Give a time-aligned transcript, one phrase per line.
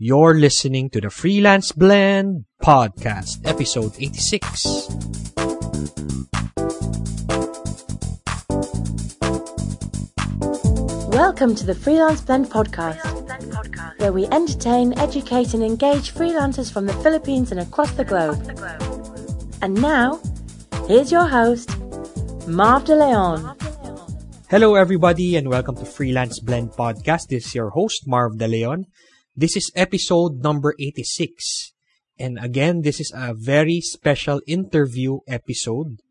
[0.00, 4.86] You're listening to the Freelance Blend Podcast, episode 86.
[11.10, 13.02] Welcome to the Freelance Blend Podcast,
[13.98, 18.38] where we entertain, educate, and engage freelancers from the Philippines and across the globe.
[19.62, 20.20] And now,
[20.86, 21.76] here's your host,
[22.46, 23.56] Marv De Leon.
[24.48, 27.30] Hello, everybody, and welcome to Freelance Blend Podcast.
[27.30, 28.86] This is your host, Marv De Leon.
[29.38, 31.70] This is episode number 86.
[32.18, 36.02] And again, this is a very special interview episode.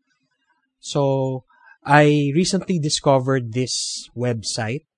[0.80, 1.44] So,
[1.84, 4.88] I recently discovered this website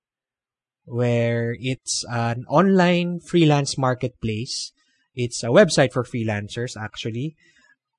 [0.84, 4.70] where it's an online freelance marketplace.
[5.12, 7.34] It's a website for freelancers, actually.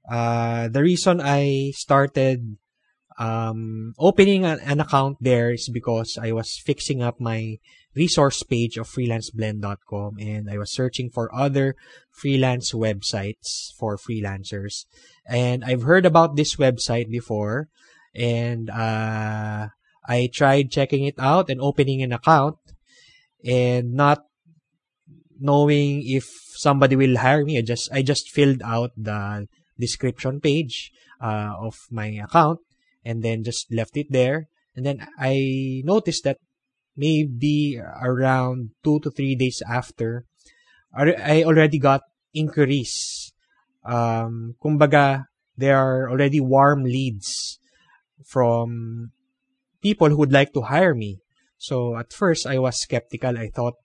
[0.09, 2.55] Uh, the reason I started
[3.19, 7.59] um, opening an, an account there is because I was fixing up my
[7.95, 11.75] resource page of freelanceblend.com and I was searching for other
[12.09, 14.85] freelance websites for freelancers.
[15.25, 17.67] And I've heard about this website before
[18.15, 19.67] and uh,
[20.07, 22.57] I tried checking it out and opening an account
[23.43, 24.23] and not
[25.39, 27.57] knowing if somebody will hire me.
[27.57, 29.47] I just I just filled out the
[29.79, 32.59] description page uh, of my account
[33.03, 34.47] and then just left it there.
[34.75, 36.37] And then I noticed that
[36.95, 40.25] maybe around two to three days after,
[40.93, 42.01] I already got
[42.33, 43.33] inquiries.
[43.85, 45.25] Um, kumbaga,
[45.57, 47.59] there are already warm leads
[48.25, 49.11] from
[49.81, 51.19] people who would like to hire me.
[51.57, 53.37] So at first, I was skeptical.
[53.37, 53.75] I thought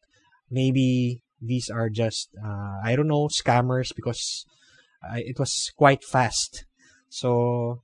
[0.50, 4.46] maybe these are just, uh, I don't know, scammers because
[5.04, 6.64] uh, it was quite fast.
[7.08, 7.82] So,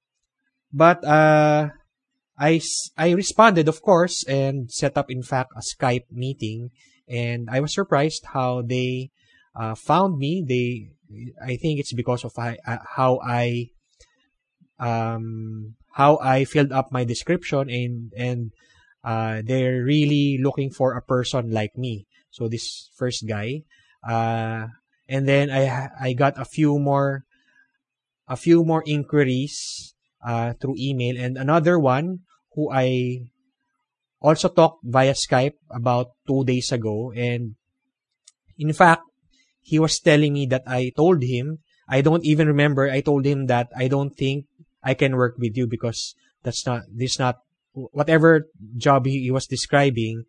[0.73, 1.71] but uh,
[2.43, 2.61] I,
[2.99, 6.71] I responded, of course, and set up, in fact, a Skype meeting.
[7.09, 9.11] And I was surprised how they
[9.55, 10.43] uh, found me.
[10.43, 10.91] They,
[11.41, 13.71] I think it's because of I, uh, how I,
[14.81, 18.51] um, how I filled up my description and and
[19.05, 22.07] uh, they're really looking for a person like me.
[22.31, 23.63] So this first guy,
[24.03, 24.67] uh,
[25.09, 27.23] and then I I got a few more
[28.27, 29.95] a few more inquiries
[30.27, 33.27] uh, through email and another one who I
[34.21, 37.57] also talked via Skype about two days ago and
[38.59, 39.03] in fact
[39.61, 41.59] he was telling me that I told him
[41.89, 44.47] I don't even remember I told him that I don't think
[44.83, 47.39] I can work with you because that's not this not
[47.73, 50.25] whatever job he, he was describing.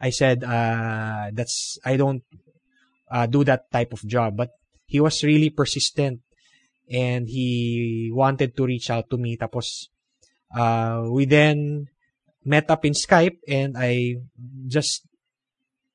[0.00, 2.22] I said uh, that's I don't
[3.10, 4.50] uh, do that type of job, but
[4.86, 6.20] he was really persistent
[6.90, 9.36] and he wanted to reach out to me.
[9.36, 9.88] Tapos
[10.54, 11.88] uh, we then
[12.44, 14.16] met up in Skype and I
[14.66, 15.06] just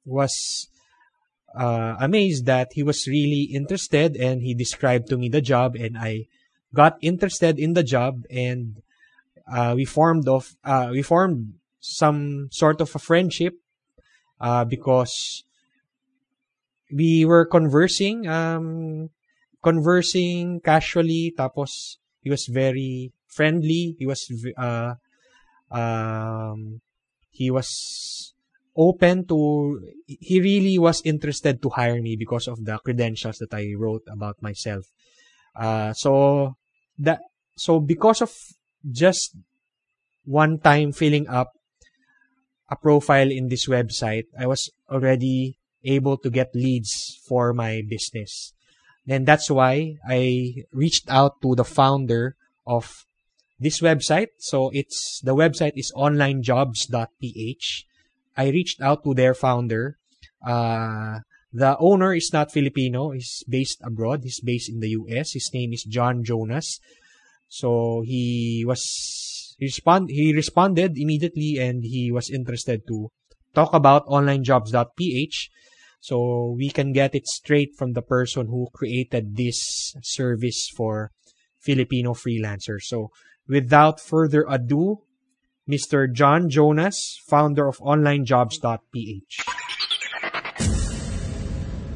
[0.05, 0.67] was
[1.55, 5.97] uh, amazed that he was really interested and he described to me the job and
[5.97, 6.27] I
[6.73, 8.81] got interested in the job and
[9.51, 13.55] uh, we formed of uh, we formed some sort of a friendship
[14.39, 15.43] uh, because
[16.91, 19.09] we were conversing um,
[19.63, 24.93] conversing casually tapos he was very friendly he was uh,
[25.71, 26.81] um,
[27.29, 28.33] he was
[28.75, 33.73] open to he really was interested to hire me because of the credentials that I
[33.77, 34.85] wrote about myself
[35.55, 36.55] uh, so
[36.97, 37.21] that
[37.55, 38.33] so because of
[38.91, 39.35] just
[40.25, 41.53] one time filling up
[42.69, 48.53] a profile in this website, I was already able to get leads for my business.
[49.07, 53.05] And that's why I reached out to the founder of
[53.63, 54.35] this website.
[54.37, 57.85] So it's the website is onlinejobs.ph.
[58.35, 59.97] I reached out to their founder.
[60.45, 61.19] Uh,
[61.53, 63.11] the owner is not Filipino.
[63.11, 64.21] He's based abroad.
[64.23, 65.33] He's based in the US.
[65.33, 66.79] His name is John Jonas.
[67.47, 73.09] So he was he respond he responded immediately and he was interested to
[73.53, 75.49] talk about onlinejobs.ph
[76.01, 81.11] so we can get it straight from the person who created this service for
[81.63, 82.83] Filipino freelancers.
[82.83, 83.09] So
[83.47, 85.01] without further ado,
[85.67, 86.11] Mr.
[86.11, 89.45] John Jonas, founder of onlinejobs.ph.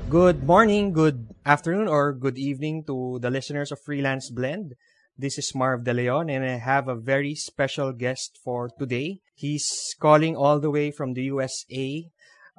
[0.10, 4.76] Good morning, good afternoon, or good evening to the listeners of Freelance Blend.
[5.18, 9.20] This is Marv De Leon, and I have a very special guest for today.
[9.36, 9.68] He's
[10.00, 12.08] calling all the way from the USA.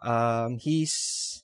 [0.02, 1.42] Um, he's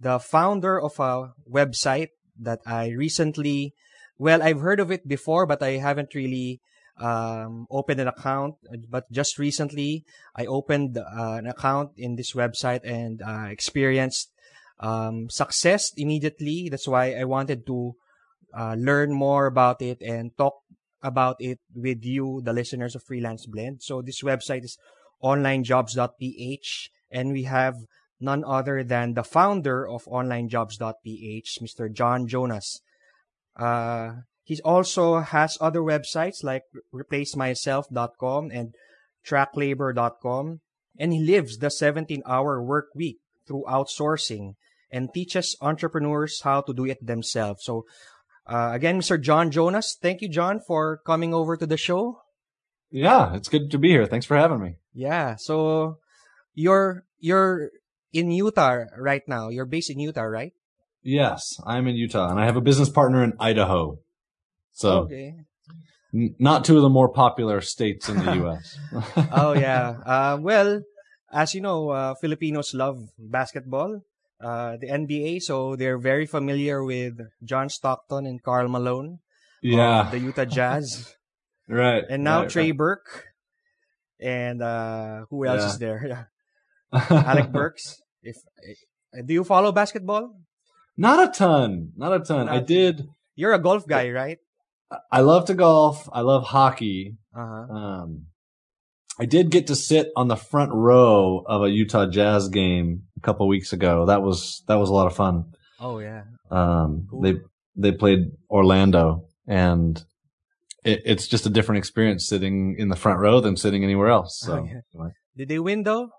[0.00, 3.74] the founder of a website that I recently,
[4.18, 6.60] well, I've heard of it before, but I haven't really
[7.00, 8.56] um, opened an account.
[8.88, 10.04] But just recently,
[10.36, 11.02] I opened uh,
[11.38, 14.32] an account in this website and uh, experienced
[14.80, 16.68] um, success immediately.
[16.70, 17.94] That's why I wanted to
[18.56, 20.54] uh, learn more about it and talk
[21.02, 23.82] about it with you, the listeners of Freelance Blend.
[23.82, 24.78] So this website is
[25.22, 27.76] onlinejobs.ph and we have
[28.20, 31.92] none other than the founder of onlinejobs.ph, Mr.
[31.92, 32.80] John Jonas.
[33.56, 38.74] Uh, he also has other websites like replacemyself.com and
[39.26, 40.60] tracklabor.com.
[40.98, 44.54] And he lives the 17 hour work week through outsourcing
[44.90, 47.64] and teaches entrepreneurs how to do it themselves.
[47.64, 47.86] So,
[48.46, 49.20] uh, again, Mr.
[49.20, 52.20] John Jonas, thank you, John, for coming over to the show.
[52.90, 54.06] Yeah, it's good to be here.
[54.06, 54.74] Thanks for having me.
[54.92, 55.36] Yeah.
[55.36, 55.98] So,
[56.54, 57.70] you're, you're
[58.12, 59.48] in Utah right now.
[59.48, 60.52] You're based in Utah, right?
[61.02, 63.98] Yes, I'm in Utah and I have a business partner in Idaho.
[64.72, 65.34] So, okay.
[66.14, 68.78] n- not two of the more popular states in the U.S.
[69.32, 69.98] oh yeah.
[70.06, 70.82] Uh, well,
[71.32, 74.00] as you know, uh, Filipinos love basketball,
[74.40, 79.18] uh, the NBA, so they're very familiar with John Stockton and Karl Malone.
[79.62, 80.08] yeah.
[80.10, 81.14] the Utah Jazz,
[81.68, 82.04] right.
[82.08, 82.76] and now right, Trey right.
[82.78, 83.26] Burke,
[84.20, 85.68] and uh, who else Yeah.
[85.68, 86.00] is there?
[86.06, 86.24] Yeah,
[87.10, 88.00] Alec Burks.
[88.22, 88.36] If
[89.16, 90.34] uh, do you follow basketball?
[90.96, 91.92] Not a ton.
[91.96, 92.48] Not a ton.
[92.48, 93.08] I did.
[93.34, 94.38] You're a golf guy, right?
[95.10, 96.08] I love to golf.
[96.12, 97.16] I love hockey.
[97.34, 97.72] Uh huh.
[97.74, 98.26] Um,
[99.18, 103.20] I did get to sit on the front row of a Utah Jazz game a
[103.20, 104.06] couple weeks ago.
[104.06, 105.44] That was that was a lot of fun.
[105.80, 106.24] Oh yeah.
[106.50, 107.22] Um, Cool.
[107.22, 107.34] they
[107.76, 110.02] they played Orlando, and
[110.84, 114.40] it, it's just a different experience sitting in the front row than sitting anywhere else.
[114.44, 114.64] So, Oh,
[115.04, 115.08] yeah.
[115.36, 116.10] Did they win though?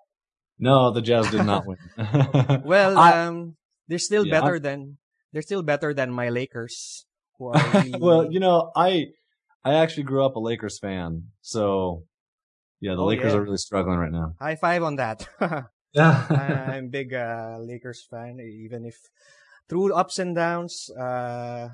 [0.60, 1.78] no, the Jazz did not win.
[2.66, 3.56] Well, I- um,
[3.88, 4.98] they're still Yeah, better than
[5.32, 7.06] they're still better than my Lakers,
[7.38, 9.08] who are really, well, you know, I
[9.64, 12.04] I actually grew up a Lakers fan, so
[12.82, 13.38] yeah, the Oh, Lakers yeah.
[13.40, 14.36] are really struggling right now.
[14.40, 15.28] high five on that.
[15.94, 18.98] Yeah, I'm a big uh, Lakers fan, even if
[19.70, 20.90] through ups and downs.
[20.90, 21.70] Uh,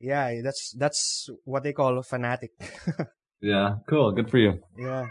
[0.00, 2.52] yeah, that's that's what they call a fanatic.
[3.40, 4.60] yeah, cool, good for you.
[4.76, 5.06] yeah.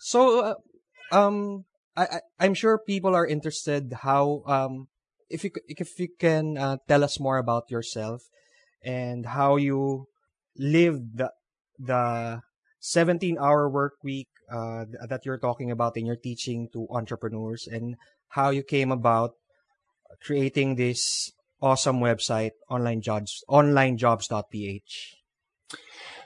[0.00, 0.54] So, uh,
[1.16, 1.64] um,
[1.96, 4.88] I, I I'm sure people are interested how um
[5.30, 8.22] if you if you can uh, tell us more about yourself
[8.84, 10.06] and how you
[10.56, 11.30] lived the
[11.78, 12.40] the
[12.80, 17.96] 17 hour work week uh, that you're talking about in your teaching to entrepreneurs and
[18.28, 19.32] how you came about
[20.22, 25.16] creating this awesome website online jobs onlinejobs.ph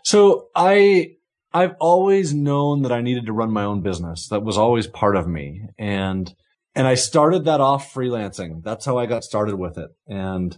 [0.03, 1.17] So I
[1.53, 4.29] I've always known that I needed to run my own business.
[4.29, 5.69] That was always part of me.
[5.79, 6.35] And
[6.75, 8.63] and I started that off freelancing.
[8.63, 9.91] That's how I got started with it.
[10.07, 10.57] And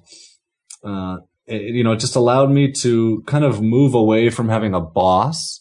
[0.82, 4.74] uh it, you know, it just allowed me to kind of move away from having
[4.74, 5.60] a boss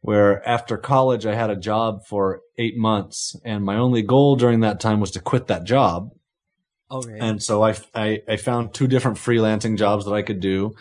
[0.00, 4.60] where after college I had a job for 8 months and my only goal during
[4.60, 6.10] that time was to quit that job.
[6.90, 10.74] okay And so I, I, I found two different freelancing jobs that I could do.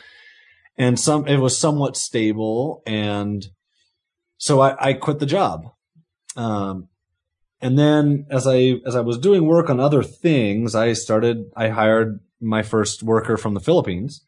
[0.77, 2.81] And some, it was somewhat stable.
[2.87, 3.45] And
[4.37, 5.67] so I, I quit the job.
[6.35, 6.89] Um,
[7.63, 11.69] and then as I, as I was doing work on other things, I started, I
[11.69, 14.25] hired my first worker from the Philippines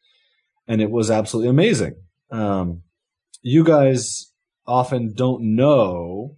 [0.70, 1.96] and it was absolutely amazing.
[2.32, 2.84] Um,
[3.42, 4.32] you guys
[4.66, 6.38] often don't know,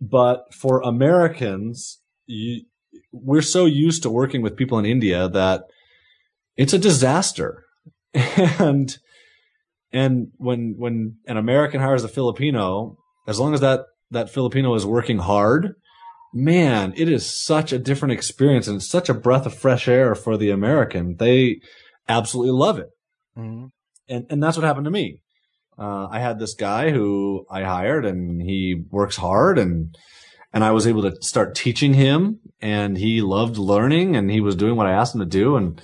[0.00, 2.62] but for Americans, you,
[3.10, 5.64] we're so used to working with people in India that
[6.56, 7.64] it's a disaster.
[8.14, 8.96] and
[9.92, 14.86] and when when an American hires a Filipino, as long as that that Filipino is
[14.86, 15.74] working hard,
[16.32, 20.36] man, it is such a different experience and such a breath of fresh air for
[20.36, 21.16] the American.
[21.18, 21.60] They
[22.08, 22.88] absolutely love it.
[23.36, 23.70] Mhm.
[24.08, 25.20] And and that's what happened to me.
[25.78, 29.96] Uh, I had this guy who I hired and he works hard and
[30.52, 34.54] and I was able to start teaching him and he loved learning and he was
[34.54, 35.80] doing what I asked him to do and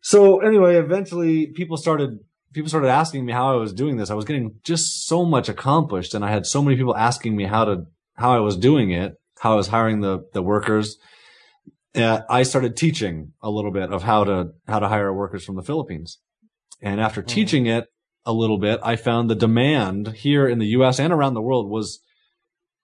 [0.00, 2.18] so anyway eventually people started
[2.52, 5.48] people started asking me how I was doing this I was getting just so much
[5.48, 8.90] accomplished and I had so many people asking me how to how I was doing
[8.90, 10.96] it how I was hiring the the workers
[11.94, 15.56] uh, I started teaching a little bit of how to how to hire workers from
[15.56, 16.18] the Philippines
[16.82, 17.26] and after Mhm.
[17.28, 17.86] teaching it
[18.24, 21.70] a little bit I found the demand here in the US and around the world
[21.70, 22.00] was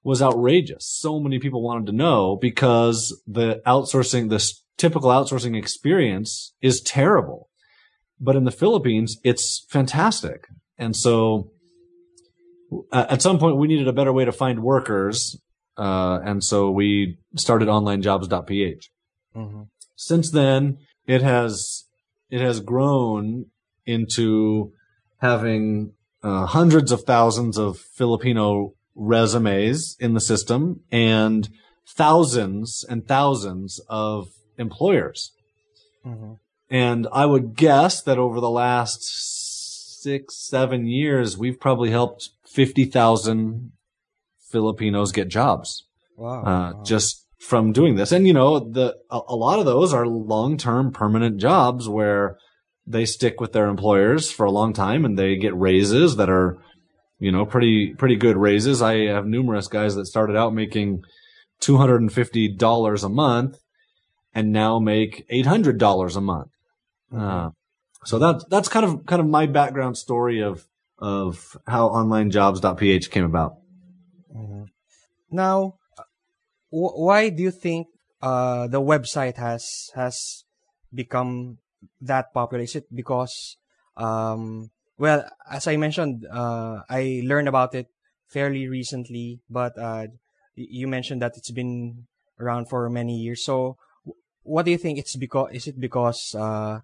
[0.05, 0.85] was outrageous.
[0.85, 7.49] So many people wanted to know because the outsourcing, this typical outsourcing experience is terrible.
[8.25, 10.47] But in the Philippines, it's fantastic.
[10.79, 11.51] And so
[12.93, 15.39] uh, at some point we needed a better way to find workers.
[15.77, 18.91] Uh, and so we started onlinejobs.ph.
[19.35, 19.67] Mhm.
[19.97, 21.85] Since then, it has,
[22.31, 23.47] it has grown
[23.87, 24.73] into
[25.19, 31.49] having uh, hundreds of thousands of Filipino resumes in the system and
[31.97, 35.33] thousands and thousands of employers.
[36.07, 36.39] Mhm.
[36.73, 39.03] And I would guess that over the last
[40.03, 43.73] six, seven years, we've probably helped 50,000
[44.51, 45.85] Filipinos get jobs,
[46.17, 46.41] Wow.
[46.41, 46.83] uh, wow.
[46.83, 48.11] just from doing this.
[48.11, 52.39] And, you know, the, a, a lot of those are long-term permanent jobs where
[52.87, 56.57] they stick with their employers for a long time and they get raises that are,
[57.19, 58.81] you know, pretty, pretty good raises.
[58.81, 61.03] I have numerous guys that started out making
[61.61, 63.59] $250 a month
[64.35, 66.49] and now make $800 a month.
[67.15, 67.51] Uh,
[68.05, 70.67] so that, that's kind of, kind of my background story of,
[70.99, 73.57] of how onlinejobs.ph came about.
[74.35, 74.69] Mhm.
[75.31, 75.75] Now,
[76.73, 77.89] w- why do you think
[78.23, 80.45] uh, the website has has
[80.95, 81.59] become
[82.01, 82.65] that popular?
[82.65, 83.57] Is it because,
[83.97, 87.89] um, well, as I mentioned, uh, I learned about it
[88.29, 90.07] fairly recently, but uh,
[90.55, 92.07] you mentioned that it's been
[92.41, 93.45] around for many years.
[93.45, 93.77] So,
[94.43, 94.99] what do you think?
[94.99, 96.81] It's because is it because uh,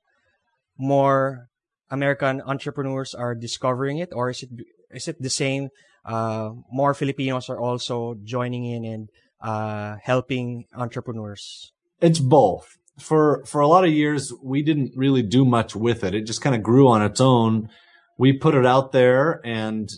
[0.79, 1.49] more
[1.91, 4.51] American entrepreneurs are discovering it, or is it
[4.91, 5.69] is it the same?
[6.05, 9.09] Uh, more Filipinos are also joining in and
[9.41, 11.73] uh, helping entrepreneurs.
[12.01, 12.79] It's both.
[12.99, 16.15] For for a lot of years, we didn't really do much with it.
[16.15, 17.69] It just kind of grew on its own.
[18.17, 19.91] We put it out there and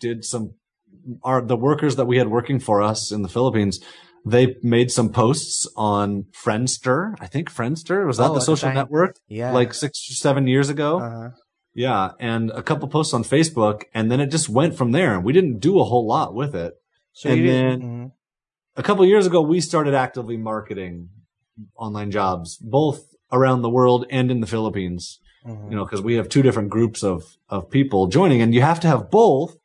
[0.00, 0.54] did some.
[1.24, 3.80] Our the workers that we had working for us in the Philippines,
[4.24, 7.14] they made some posts on Friendster.
[7.20, 10.14] I think Friendster was that Oh, the at the social network, Yeah, like six or
[10.14, 11.00] seven years ago.
[11.00, 11.30] uh,
[11.74, 15.14] Yeah, and a couple posts on Facebook, and then it just went from there.
[15.14, 16.74] And we didn't do a whole lot with it.
[17.14, 18.10] so And then- mhm.
[18.76, 21.10] a couple years ago, we started actively marketing
[21.76, 25.18] online jobs, both around the world and in the Philippines.
[25.46, 25.70] Mhm.
[25.70, 28.80] You know, because we have two different groups of of people joining, and you have
[28.80, 29.56] to have both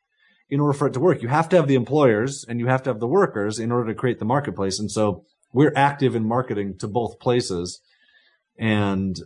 [0.49, 1.21] in order for it to work.
[1.21, 3.91] You have to have the employers and you have to have the workers in order
[3.91, 4.79] to create the marketplace.
[4.79, 7.81] And so we're active in marketing to both places,
[8.57, 9.19] and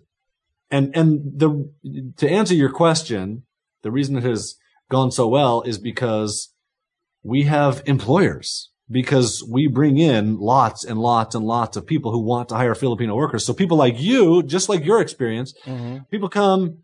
[0.70, 1.70] and and the
[2.18, 3.44] to answer your question,
[3.82, 4.56] the reason it has
[4.90, 6.54] gone so well is because
[7.24, 12.20] we have employers because we bring in lots and lots and lots of people who
[12.20, 13.46] want to hire Filipino workers.
[13.46, 16.10] So people like you, just like your experience, Mhm.
[16.10, 16.80] people come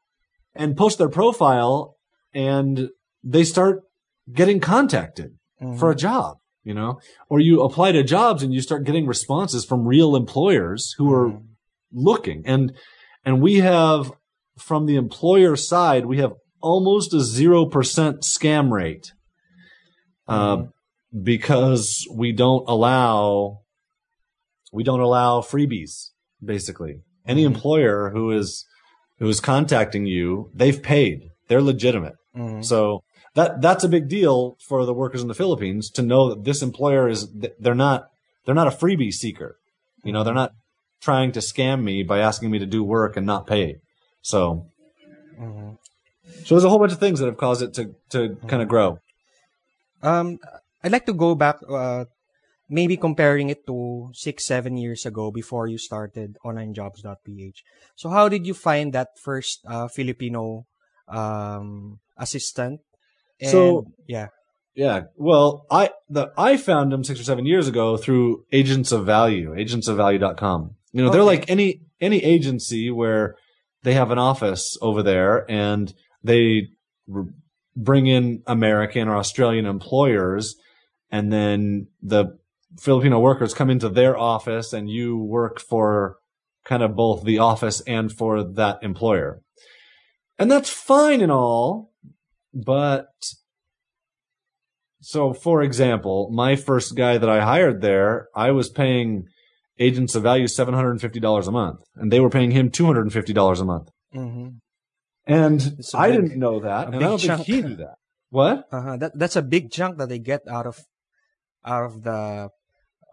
[0.56, 1.98] and post their profile
[2.34, 2.90] and
[3.26, 3.84] they start
[4.34, 5.32] getting contacted
[5.62, 5.80] Mhm.
[5.80, 9.66] for a job, you know, or you apply to jobs and you start getting responses
[9.66, 11.42] from real employers who are Mhm.
[11.94, 12.74] looking and
[13.26, 14.12] and we have
[14.58, 19.12] from the employer side we have almost a 0% scam rate
[20.28, 20.64] uh,
[21.24, 23.60] because we don't allow
[24.74, 26.10] we don't allow freebies
[26.44, 27.48] basically any Mhm.
[27.48, 28.66] employer who is
[29.20, 32.64] who is contacting you they've paid they're legitimate Mhm.
[32.66, 33.02] so
[33.38, 36.64] that that's a big deal for the workers in the Philippines to know that this
[36.64, 37.30] employer is
[37.60, 38.10] they're not
[38.44, 39.60] they're not a freebie seeker.
[40.04, 40.54] You know, they're not
[41.02, 43.78] trying to scam me by asking me to do work and not pay.
[44.26, 44.66] So
[45.38, 45.78] Mhm.
[46.46, 48.68] so there's a whole bunch of things that have caused it to to kind of
[48.68, 48.98] grow.
[50.02, 50.40] Um,
[50.84, 52.06] I'd like to go back, uh,
[52.70, 57.64] maybe comparing it to six, seven years ago before you started onlinejobs.ph.
[57.96, 60.66] So how did you find that first uh, Filipino
[61.08, 62.82] um, assistant?
[63.40, 64.28] And, So- yeah,
[64.76, 65.04] Yeah.
[65.16, 69.54] Well, I the I found them 6 or 7 years ago through Agents of Value,
[69.56, 70.76] agentsofvalue.com.
[70.92, 73.36] You know, they're like any any agency where
[73.84, 76.68] they have an office over there and they
[77.76, 80.56] bring in American or Australian employers
[81.12, 82.38] and then the
[82.80, 86.18] Filipino workers come into their office and you work for
[86.66, 89.42] kind of both the office and for that employer.
[90.38, 91.92] And that's fine and all,
[92.66, 93.08] but
[95.02, 99.26] so for example, my first guy that I hired there, I was paying
[99.80, 103.90] agents of value $750 a month and they were paying him $250 a month.
[104.12, 104.48] hmm
[105.26, 105.62] And
[105.94, 106.88] I big- didn't know that.
[106.88, 107.46] And I don't chunk.
[107.46, 107.96] think he knew that.
[108.30, 108.66] What?
[108.72, 108.98] uh-huh.
[108.98, 110.80] that that's a big chunk that they get out of
[111.64, 112.50] out of the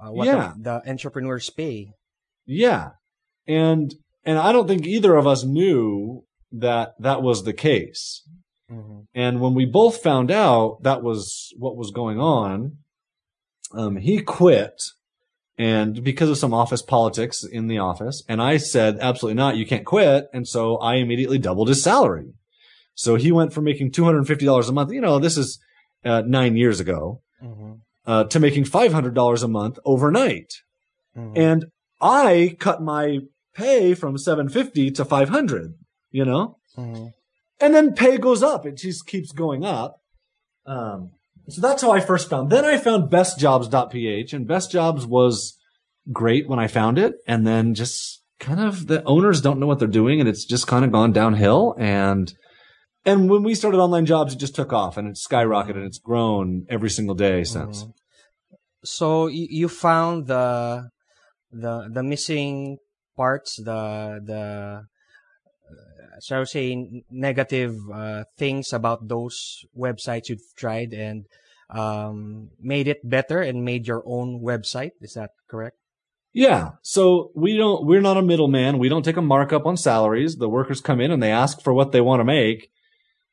[0.00, 0.54] uh, what Yeah.
[0.56, 1.92] the, the entrepreneurs pay.
[2.46, 2.90] Yeah.
[3.46, 8.26] And, and I don't think either of us knew that that was the case.
[8.68, 12.78] Hmm And when we both found out that was what was going on,
[13.72, 14.82] um, he quit
[15.56, 18.24] and because of some office politics in the office.
[18.28, 19.56] And I said, absolutely not.
[19.56, 20.26] You can't quit.
[20.32, 22.34] And so I immediately doubled his salary.
[22.94, 24.92] So he went from making $250 a month.
[24.92, 25.60] You know, this is
[26.04, 27.74] uh, nine years ago, hmm
[28.06, 30.52] uh, to making $500 a month overnight.
[31.14, 31.66] hmm And
[32.02, 33.20] I cut my
[33.54, 35.74] pay from 750 to 500,
[36.10, 36.58] you know?
[36.74, 37.06] hmm
[37.60, 38.66] and then pay goes up.
[38.66, 40.00] It just keeps going up.
[40.66, 41.10] Um,
[41.48, 42.50] so that's how I first found.
[42.50, 45.58] Then I found bestjobs.ph and Best Jobs was
[46.12, 49.78] great when I found it and then just kind of the owners don't know what
[49.78, 52.34] they're doing and it's just kind of gone downhill and
[53.06, 55.98] and when we started online jobs it just took off and it's skyrocketed and it's
[55.98, 57.92] grown every single day since Mhm.
[58.84, 60.90] So you, found the
[61.50, 62.78] the the missing
[63.16, 64.84] parts, the the
[66.24, 71.26] shall we say negative uh, things about those websites you've tried and
[71.70, 74.90] um, made it better and made your own website.
[75.00, 75.76] Is that correct?
[76.32, 76.70] Yeah.
[76.82, 78.78] So we don't, we're not a middleman.
[78.78, 80.36] We don't take a markup on salaries.
[80.36, 82.70] The workers come in and they ask for what they want to make.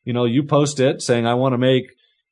[0.04, 1.86] You know, you post it saying, I want to make,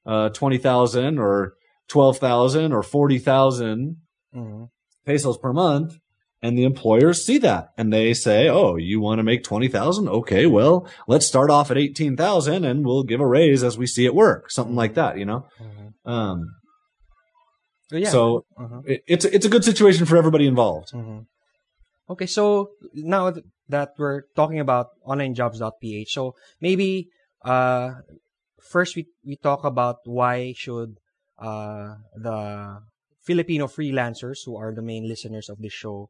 [0.05, 1.53] uh, 20,000 or
[1.87, 3.97] 12,000 or 40,000
[4.35, 4.65] Mm-hmm.
[5.05, 5.97] pesos per month.
[6.41, 10.07] And the employers see that and they say, Oh, you want to make 20,000?
[10.07, 10.45] Okay.
[10.45, 14.15] Well, let's start off at 18,000 and we'll give a raise as we see it
[14.15, 14.49] work.
[14.49, 15.45] Something like that, you know?
[16.05, 16.45] Um,
[17.91, 18.09] Yeah.
[18.09, 18.81] so uh-huh.
[18.85, 20.93] it, it's, it's a good situation for everybody involved.
[20.93, 21.25] Mhm.
[22.09, 23.33] Okay, so now
[23.67, 27.09] that we're talking about onlinejobs.ph, so maybe
[27.45, 28.01] uh,
[28.61, 30.97] first we, we talk about why should
[31.37, 32.79] uh, the
[33.21, 36.09] Filipino freelancers who are the main listeners of this show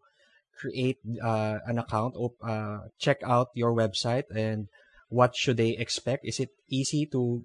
[0.60, 4.68] create uh, an account, op- uh, check out your website, and
[5.08, 6.28] what should they expect?
[6.28, 7.44] Is it easy to,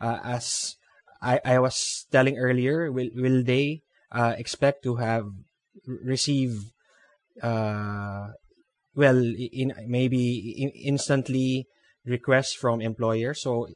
[0.00, 0.76] uh, as
[1.20, 3.82] I, I was telling earlier, will will they
[4.12, 5.26] uh, expect to have
[5.86, 6.60] receive
[7.42, 8.28] uh,
[8.94, 11.66] well, in maybe in, instantly
[12.04, 13.42] requests from employers.
[13.42, 13.68] So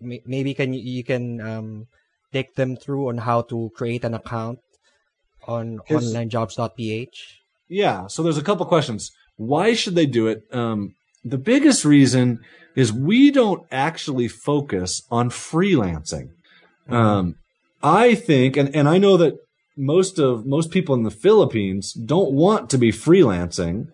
[0.00, 1.86] maybe can you, you can um,
[2.32, 4.58] take them through on how to create an account
[5.46, 7.41] on onlinejobs.ph.
[7.72, 8.06] Yeah.
[8.08, 9.10] So there's a couple questions.
[9.36, 10.42] Why should they do it?
[10.52, 12.38] Um, the biggest reason
[12.76, 16.28] is we don't actually focus on freelancing.
[16.88, 17.36] Um,
[17.82, 19.34] I think, and, and I know that
[19.76, 23.86] most of, most people in the Philippines don't want to be freelancing.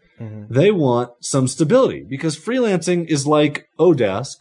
[0.50, 4.38] They want some stability because freelancing is like Odesk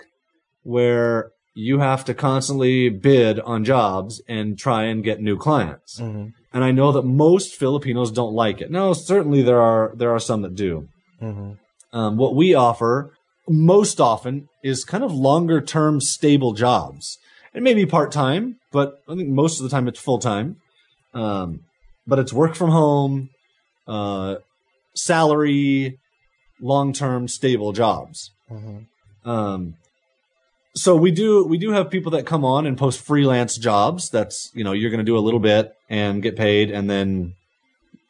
[0.63, 5.99] where you have to constantly bid on jobs and try and get new clients.
[5.99, 6.33] Mhm.
[6.53, 8.71] And I know that most Filipinos don't like it.
[8.71, 10.87] No, certainly there are there are some that do.
[11.21, 11.57] Mhm.
[11.93, 13.13] Um, what we offer
[13.49, 17.17] most often is kind of longer term stable jobs.
[17.53, 20.57] It may be part time, but I think most of the time it's full time.
[21.13, 21.61] Um,
[22.05, 23.29] but it's work from home,
[23.87, 24.35] uh,
[24.95, 25.99] salary,
[26.61, 28.31] long term stable jobs.
[28.51, 28.85] Mhm.
[29.25, 29.75] Um,
[30.77, 34.09] so we do we do have people that come on and post freelance jobs.
[34.09, 37.33] That's you know you're going to do a little bit and get paid, and then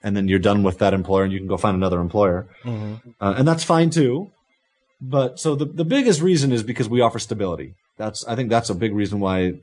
[0.04, 3.02] and then you're done with that employer, and you can go find another employer, Mhm.
[3.20, 4.30] uh, and that's fine too.
[5.02, 7.74] But so the the biggest reason is because we offer stability.
[7.98, 9.54] That's I think that's a big reason why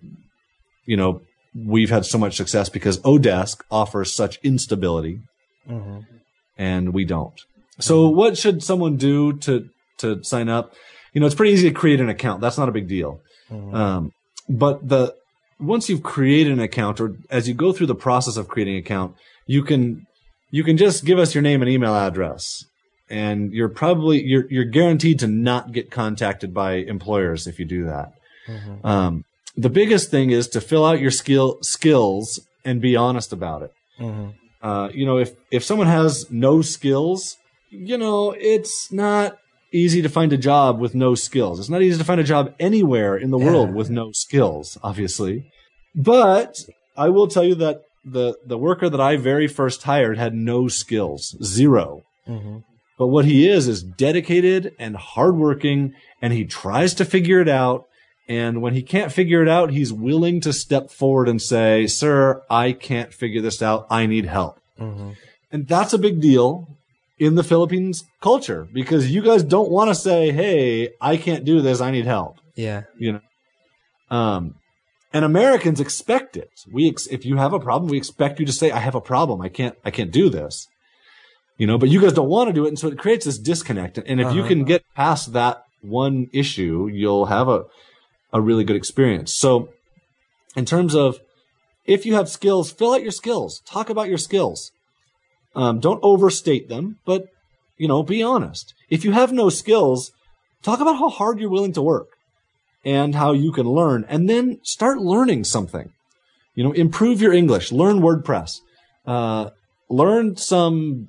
[0.87, 1.23] you know
[1.55, 5.21] we've had so much success because Odesk offers such instability
[5.71, 6.05] Mhm.
[6.59, 7.39] and we don't.
[7.81, 10.73] So what should someone do to to sign up?
[11.15, 12.41] You know, it's pretty easy to create an account.
[12.43, 13.21] That's not a big deal.
[13.51, 14.13] Um,
[14.49, 15.15] but the
[15.61, 18.81] once you've created an account, or as you go through the process of creating an
[18.81, 19.15] account,
[19.47, 20.07] you can
[20.51, 22.65] you can just give us your name and email address,
[23.09, 27.85] and you're probably you're you're guaranteed to not get contacted by employers if you do
[27.85, 28.13] that.
[28.83, 29.25] Um,
[29.57, 33.73] the biggest thing is to fill out your skill skills and be honest about it.
[34.01, 34.35] Mhm.
[34.61, 37.37] Uh, you know, if if someone has no skills,
[37.71, 39.39] you know, it's not
[39.75, 41.59] easy to find a job with no skills.
[41.59, 45.51] It's not easy to find a job anywhere in the world with no skills, obviously.
[45.95, 46.65] But
[46.97, 50.69] I will tell you that the the worker that I very first hired had no
[50.69, 52.03] skills, zero.
[52.29, 52.63] Mhm.
[52.99, 57.87] But what he is is dedicated and hardworking, and he tries to figure it out.
[58.29, 62.43] And when he can't figure it out, he's willing to step forward and say, "Sir,
[62.49, 63.87] I can't figure this out.
[63.91, 65.17] I need help." Mhm.
[65.53, 66.69] And that's a big deal
[67.19, 71.61] in the Philippines culture because you guys don't want to say, "Hey, I can't do
[71.61, 71.81] this.
[71.81, 72.83] I need help." Yeah.
[72.99, 73.21] You know.
[74.17, 74.55] Um,
[75.13, 76.51] and Americans expect it.
[76.73, 79.01] We, ex- if you have a problem, we expect you to say, "I have a
[79.01, 79.41] problem.
[79.41, 79.77] I can't.
[79.85, 80.67] I can't do this."
[81.57, 83.39] You know, but you guys don't want to do it, and so it creates this
[83.39, 83.97] disconnect.
[83.99, 84.49] And if you Uh-huh.
[84.49, 87.65] can get past that one issue, you'll have a
[88.33, 89.33] a really good experience.
[89.33, 89.69] So,
[90.57, 91.21] in terms of
[91.87, 93.63] if you have skills, fill out your skills.
[93.65, 94.73] Talk about your skills.
[95.55, 97.27] Um, don't overstate them, but
[97.77, 98.75] you know, be honest.
[98.91, 100.13] If you have no skills,
[100.63, 102.09] talk about how hard you're willing to work
[102.85, 105.93] and how you can learn, and then start learning something.
[106.55, 108.61] You know, improve your English, learn WordPress,
[109.07, 109.51] uh,
[109.89, 111.09] learn some,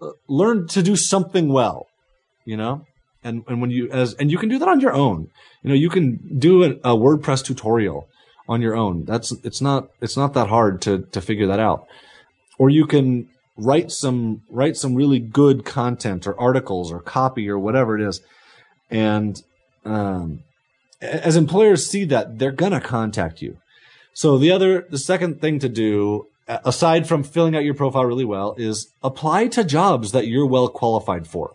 [0.00, 1.86] uh, learn to do something well.
[2.44, 2.84] You know,
[3.24, 5.30] and and when you as and you can do that on your own.
[5.62, 8.08] You know, you can do a, a WordPress tutorial
[8.48, 9.04] on your own.
[9.04, 11.86] That's it's not it's not that hard to to figure that out.
[12.58, 17.58] Or you can write some write some really good content or articles or copy or
[17.58, 18.20] whatever it is,
[18.90, 19.42] and
[19.84, 20.40] um,
[21.00, 23.58] as employers see that, they're gonna contact you.
[24.14, 28.24] So the other, the second thing to do, aside from filling out your profile really
[28.24, 31.52] well, is apply to jobs that you're well qualified for.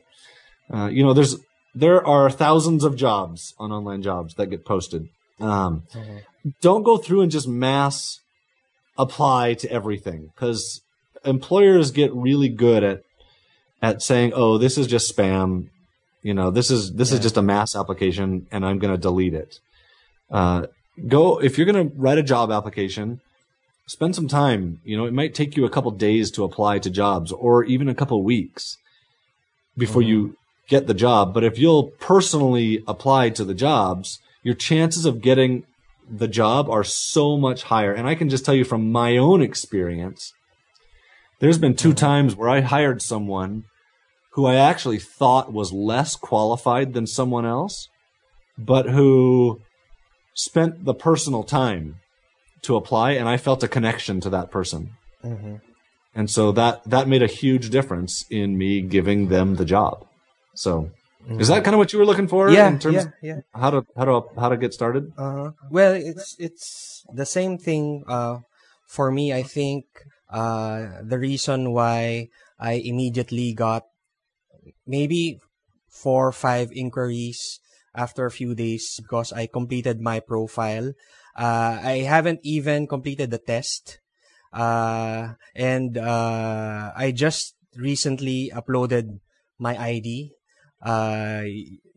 [0.73, 1.38] Uh, you know, there's
[1.75, 5.07] there are thousands of jobs on online jobs that get posted.
[5.39, 6.17] Um, mm-hmm.
[6.62, 8.19] Don't go through and just mass
[8.97, 10.81] apply to everything because
[11.25, 13.03] employers get really good at
[13.82, 15.69] at saying, "Oh, this is just spam."
[16.23, 17.17] You know, this is this yeah.
[17.17, 19.60] is just a mass application, and I'm going to delete it.
[20.30, 20.67] Uh,
[21.08, 23.21] go if you're going to write a job application,
[23.88, 24.82] spend some time.
[24.84, 27.88] You know, it might take you a couple days to apply to jobs, or even
[27.88, 28.77] a couple weeks
[29.77, 30.10] before mm-hmm.
[30.10, 31.34] you get the job.
[31.34, 35.63] But if you'll personally apply to the jobs, your chances of getting
[36.10, 37.93] the job are so much higher.
[37.93, 40.34] And I can just tell you from my own experience,
[41.39, 43.65] there's been two times where I hired someone
[44.32, 47.89] who I actually thought was less qualified than someone else,
[48.58, 49.62] but who
[50.34, 51.95] spent the personal time
[52.62, 54.91] to apply and I felt a connection to that person.
[55.23, 55.56] Mm-hmm.
[56.13, 60.08] And so that, that made a huge difference in me giving them the job.
[60.56, 60.91] So
[61.23, 61.39] mm-hmm.
[61.39, 63.38] is that kind of what you were looking for yeah, in terms yeah, yeah.
[63.54, 65.12] of how to how to how to get started?
[65.17, 65.52] Uh-huh.
[65.69, 68.39] Well, it's it's the same thing uh,
[68.88, 69.32] for me.
[69.32, 69.86] I think
[70.30, 73.86] uh, the reason why I immediately got
[74.86, 75.40] maybe
[75.88, 77.60] four or five inquiries
[77.96, 80.94] after a few days because I completed my profile.
[81.36, 84.00] Uh, I haven't even completed the test.
[84.54, 89.20] Uh, and uh, I just recently uploaded
[89.60, 90.38] my ID
[90.82, 91.44] uh,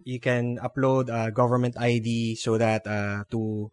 [0.05, 3.71] you can upload a government ID so that uh, to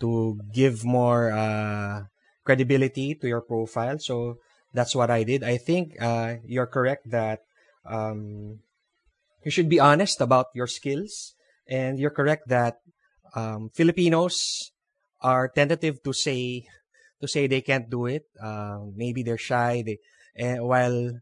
[0.00, 2.04] to give more uh,
[2.44, 3.98] credibility to your profile.
[3.98, 4.38] So
[4.72, 5.42] that's what I did.
[5.42, 7.42] I think uh, you're correct that
[7.86, 8.60] um,
[9.44, 11.34] you should be honest about your skills,
[11.68, 12.80] and you're correct that
[13.34, 14.70] um, Filipinos
[15.20, 16.66] are tentative to say
[17.20, 18.26] to say they can't do it.
[18.40, 19.82] Uh, maybe they're shy.
[19.84, 19.98] They
[20.36, 21.20] and while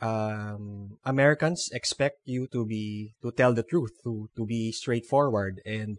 [0.00, 5.98] um, Americans expect you to be to tell the truth, to to be straightforward, and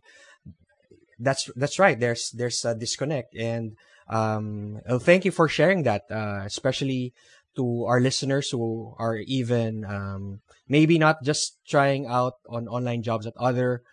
[1.20, 2.00] that's that's right.
[2.00, 3.76] There's there's a disconnect, and
[4.10, 7.14] um, well, thank you for sharing that, uh, especially
[7.56, 13.28] to our listeners who are even um, maybe not just trying out on online jobs
[13.28, 13.84] at other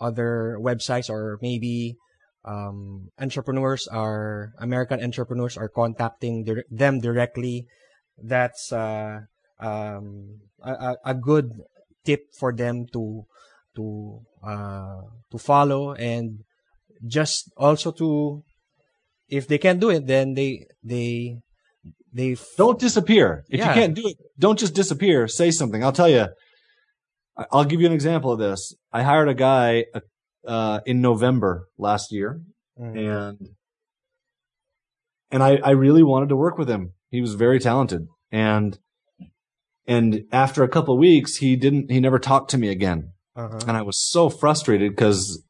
[0.00, 1.96] other websites or maybe
[2.44, 7.66] um, entrepreneurs are American entrepreneurs are contacting dir- them directly.
[8.18, 9.20] That's uh,
[9.60, 11.62] um, a, a good
[12.04, 13.24] tip for them to
[13.76, 16.44] to uh, to follow and
[17.06, 18.42] just also to
[19.28, 21.38] if they can't do it then they they
[22.12, 23.68] they f- don't disappear if yeah.
[23.68, 26.26] you can't do it don't just disappear say something i'll tell you
[27.50, 29.84] i'll give you an example of this i hired a guy
[30.46, 32.40] uh, in november last year
[32.78, 32.98] mm-hmm.
[32.98, 33.48] and
[35.30, 38.78] and I, I really wanted to work with him he was very talented and
[39.86, 43.12] and after a couple weeks, he didn't, he never talked to me again.
[43.36, 43.60] Uh-huh.
[43.66, 45.42] And I was so frustrated because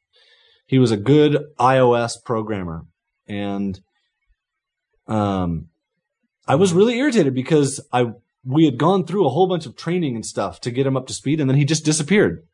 [0.67, 2.87] he was a good iOS programmer.
[3.29, 3.81] And,
[5.07, 5.69] um,
[6.47, 8.13] I was really irritated because I,
[8.45, 11.07] we had gone through a whole bunch of training and stuff to get him up
[11.07, 12.47] to speed and then he just disappeared.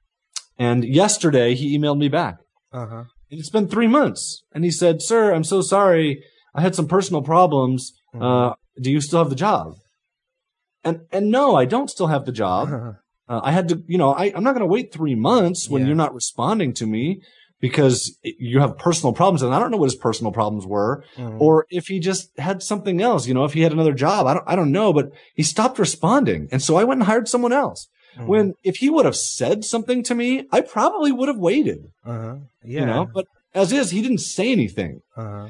[0.59, 2.37] And yesterday he emailed me back.
[2.73, 3.05] Uh-huh.
[3.31, 4.45] It's been three months.
[4.53, 6.23] And he said, sir, I'm so sorry.
[6.55, 7.93] I had some personal problems.
[8.15, 8.23] Mm-hmm.
[8.23, 9.75] Uh, do you still have the job?
[10.83, 12.69] And and no, I don't still have the job.
[13.29, 15.83] uh, I had to, you know, I, I'm not going to wait three months when
[15.83, 15.89] yeah.
[15.89, 17.23] you're not responding to me
[17.61, 19.43] because you have personal problems.
[19.43, 21.41] And I don't know what his personal problems were, mm-hmm.
[21.41, 23.27] or if he just had something else.
[23.27, 24.93] You know, if he had another job, I don't, I don't know.
[24.93, 27.89] But he stopped responding, and so I went and hired someone else.
[28.17, 28.27] Mm-hmm.
[28.27, 31.93] When if he would have said something to me, I probably would have waited.
[32.05, 32.37] Uh-huh.
[32.65, 32.81] Yeah.
[32.81, 35.03] You know, but as is, he didn't say anything.
[35.17, 35.49] Uh-huh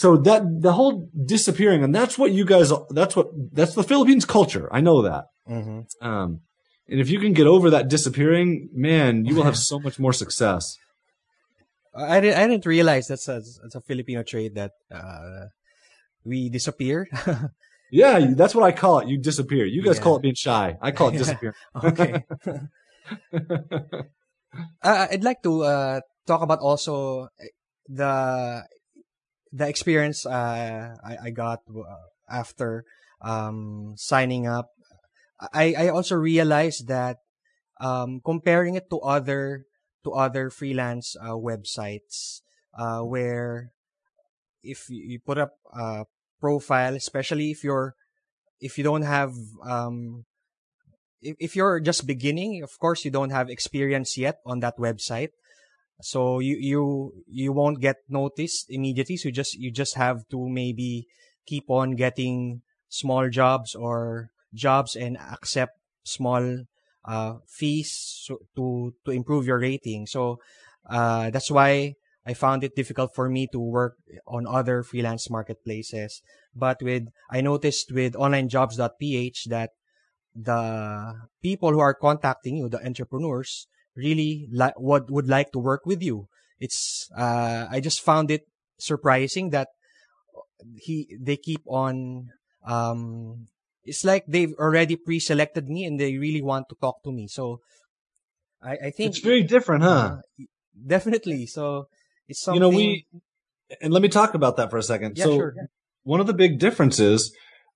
[0.00, 4.24] so that the whole disappearing, and that's what you guys, that's what, that's the Philippines
[4.24, 4.66] culture.
[4.72, 5.26] I know that.
[5.46, 6.06] Mm-hmm.
[6.06, 6.40] Um,
[6.88, 10.14] and if you can get over that disappearing, man, you will have so much more
[10.14, 10.78] success.
[11.94, 15.46] I didn't, I didn't realize that's a, that's a Filipino trait that, uh,
[16.24, 17.08] we disappear.
[17.90, 19.08] yeah, that's what I call it.
[19.08, 19.64] You disappear.
[19.64, 20.02] You guys yeah.
[20.02, 20.76] call it being shy.
[20.80, 21.54] I call it disappear.
[21.84, 22.24] okay.
[24.82, 27.26] uh, I'd like to, uh, talk about also
[27.88, 28.62] the
[29.50, 32.84] the experience uh, I, I got uh, after
[33.20, 34.70] um, signing up,
[35.52, 37.18] I, I also realized that
[37.80, 39.66] um, comparing it to other
[40.04, 42.40] to other freelance uh, websites
[42.78, 43.72] uh, where
[44.62, 46.04] if you put up a
[46.40, 47.94] profile, especially if you're
[48.60, 49.34] if you don't have
[49.64, 50.24] um,
[51.22, 55.30] if, if you're just beginning, of course you don't have experience yet on that website.
[56.02, 59.16] So you you you won't get noticed immediately.
[59.16, 61.06] So you just you just have to maybe
[61.46, 66.64] keep on getting small jobs or jobs and accept small
[67.04, 70.06] uh, fees to to improve your rating.
[70.06, 70.38] So
[70.88, 71.94] uh, that's why
[72.26, 76.22] I found it difficult for me to work on other freelance marketplaces.
[76.54, 79.70] But with I noticed with onlinejobs.ph that
[80.34, 85.86] the people who are contacting you, the entrepreneurs, really like would would like to work
[85.86, 86.28] with you.
[86.60, 88.42] It's uh, I just found it
[88.78, 89.68] surprising that
[90.76, 92.28] he they keep on
[92.64, 93.46] um
[93.84, 97.26] it's like they've already pre-selected me and they really want to talk to me.
[97.28, 97.60] So
[98.62, 100.18] I, I think It's very different, huh?
[100.38, 100.44] uh,
[100.86, 101.46] definitely.
[101.46, 101.88] So
[102.28, 102.56] it's something.
[102.56, 103.06] you know, we
[103.80, 105.16] and let me talk about that for a second.
[105.16, 105.54] yeah so sure
[106.02, 107.32] one of the big differences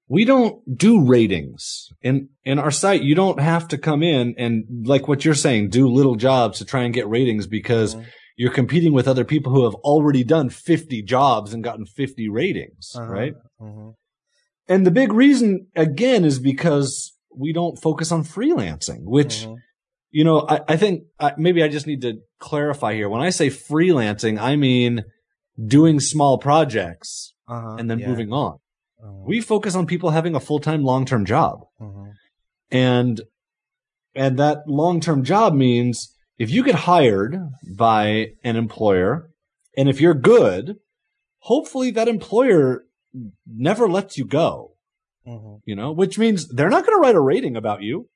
[0.08, 4.64] we don't do ratings in in our site you don't have to come in and
[4.86, 8.06] like what you're saying do little jobs to try and get ratings because Mhm.
[8.36, 12.92] you're competing with other people who have already done 50 jobs and gotten 50 ratings
[12.96, 13.12] Uh-huh.
[13.12, 13.94] right Mhm.
[14.68, 19.56] And the big reason again is because we don't focus on freelancing which Mhm.
[20.10, 23.30] you know i, I think I, maybe i just need to clarify here when i
[23.30, 25.04] say freelancing i mean
[25.76, 27.76] doing small projects Uh-huh.
[27.78, 28.08] and then Yeah.
[28.08, 28.54] moving on
[29.02, 29.12] Uh-huh.
[29.26, 32.12] we focus on people having a full-time long-term job Mhm.
[32.70, 33.20] and
[34.14, 37.36] and that long-term job means if you get hired
[37.76, 39.30] by an employer
[39.76, 40.76] and if you're good
[41.40, 42.84] hopefully that employer
[43.46, 44.72] never lets you go
[45.26, 45.60] Mhm.
[45.64, 48.08] you know which means they're not going to write a rating about you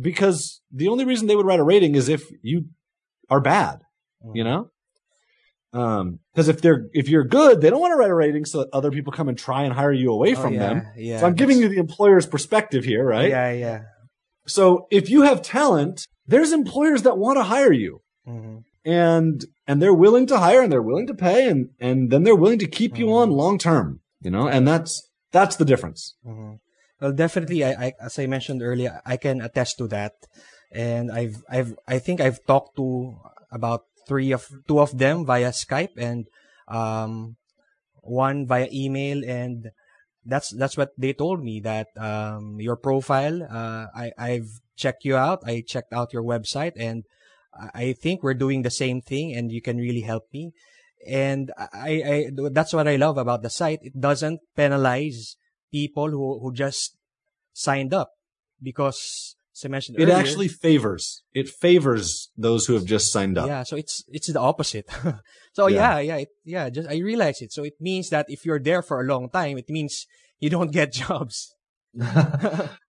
[0.00, 2.66] because the only reason they would write a rating is if you
[3.30, 3.80] are bad
[4.34, 4.46] you Mhm.
[4.46, 4.70] know
[5.72, 8.58] um because if they're if you're good they don't want to write a rating so
[8.60, 11.20] that other people come and try and hire you away Oh, from yeah, them Yeah.
[11.20, 13.28] so I'm giving you the employer's perspective here, right?
[13.28, 13.52] Yeah.
[13.52, 13.82] Yeah.
[14.46, 18.64] So if you have talent, there's employers that want to hire you Mhm.
[18.84, 22.34] and and they're willing to hire and they're willing to pay and and then they're
[22.44, 24.44] willing to keep you on long term, you know?
[24.46, 26.20] And that's that's the difference.
[26.20, 26.60] Mhm.
[27.00, 30.12] Well, definitely, I, I, as I mentioned earlier, I can attest to that,
[30.74, 33.14] and I've, I've, I think I've talked to
[33.54, 36.26] about three of, two of them via Skype, and
[36.66, 37.36] um,
[38.02, 39.70] one via email, and
[40.26, 45.16] that's that's what they told me that um, your profile, uh, I, I've checked you
[45.16, 47.04] out, I checked out your website, and
[47.54, 50.50] I think we're doing the same thing, and you can really help me.
[51.06, 53.80] And I, I, that's what I love about the site.
[53.82, 55.36] It doesn't penalize
[55.70, 56.96] people who, who just
[57.52, 58.10] signed up
[58.62, 63.36] because as I mentioned It earlier, actually favors it favors those who have just signed
[63.38, 63.46] up.
[63.48, 64.86] yeah, so it's it's the opposite.
[65.52, 65.98] so Yeah.
[65.98, 66.70] yeah, yeah, it, yeah.
[66.70, 67.52] Just I realize it.
[67.52, 70.06] So it means that if you're there for a long time, it means
[70.40, 71.54] you don't get jobs.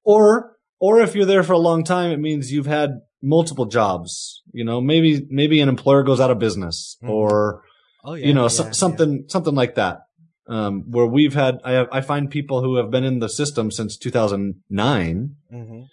[0.03, 4.41] or or if you're there for a long time, it means you've had multiple jobs.
[4.53, 7.09] You know, maybe maybe an employer goes out of business Mhm.
[7.09, 7.63] or
[8.03, 8.71] Oh yeah, you know, yeah, so, yeah.
[8.71, 10.01] something, something like that.
[10.47, 13.69] Um, where we've had, I have, I find people who have been in the system
[13.69, 15.87] since 2009 Mhm,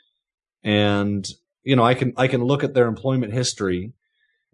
[0.65, 1.29] and,
[1.63, 3.93] you know, I can, I can look at their employment history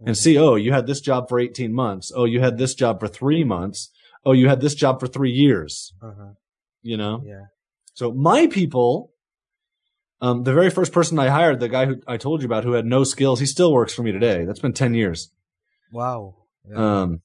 [0.01, 0.19] and mhm.
[0.19, 2.11] see, oh, you had this job for 18 months.
[2.15, 3.91] Oh, you had this job for three months.
[4.25, 6.33] Oh, you had this job for three years, Uh-huh.
[6.83, 7.23] you know?
[7.25, 7.45] Yeah.
[7.95, 9.13] So my people,
[10.21, 12.73] um, the very first person I hired, the guy who I told you about who
[12.73, 14.45] had no skills, he still works for me today.
[14.45, 15.31] That's been 10 years.
[15.93, 16.35] Wow.
[16.69, 17.03] Yeah.
[17.03, 17.23] Um,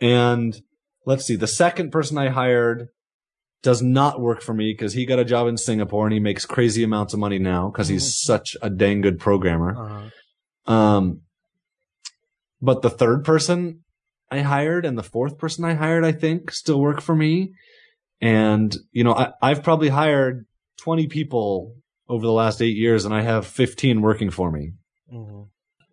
[0.00, 0.60] and
[1.04, 2.88] let's see, the second person I hired
[3.62, 6.44] does not work for me because he got a job in Singapore and he makes
[6.46, 8.24] crazy amounts of money now because he's Mhm.
[8.26, 9.74] such a dang good programmer.
[9.76, 10.72] uh-huh.
[10.72, 11.22] Um,
[12.60, 13.84] but the third person
[14.30, 17.52] I hired and the fourth person I hired, I think still work for me.
[18.20, 20.46] And, you know, I, I've probably hired
[20.78, 21.74] 20 people
[22.08, 24.72] over the last eight years and I have 15 working for me.
[25.12, 25.48] Mhm.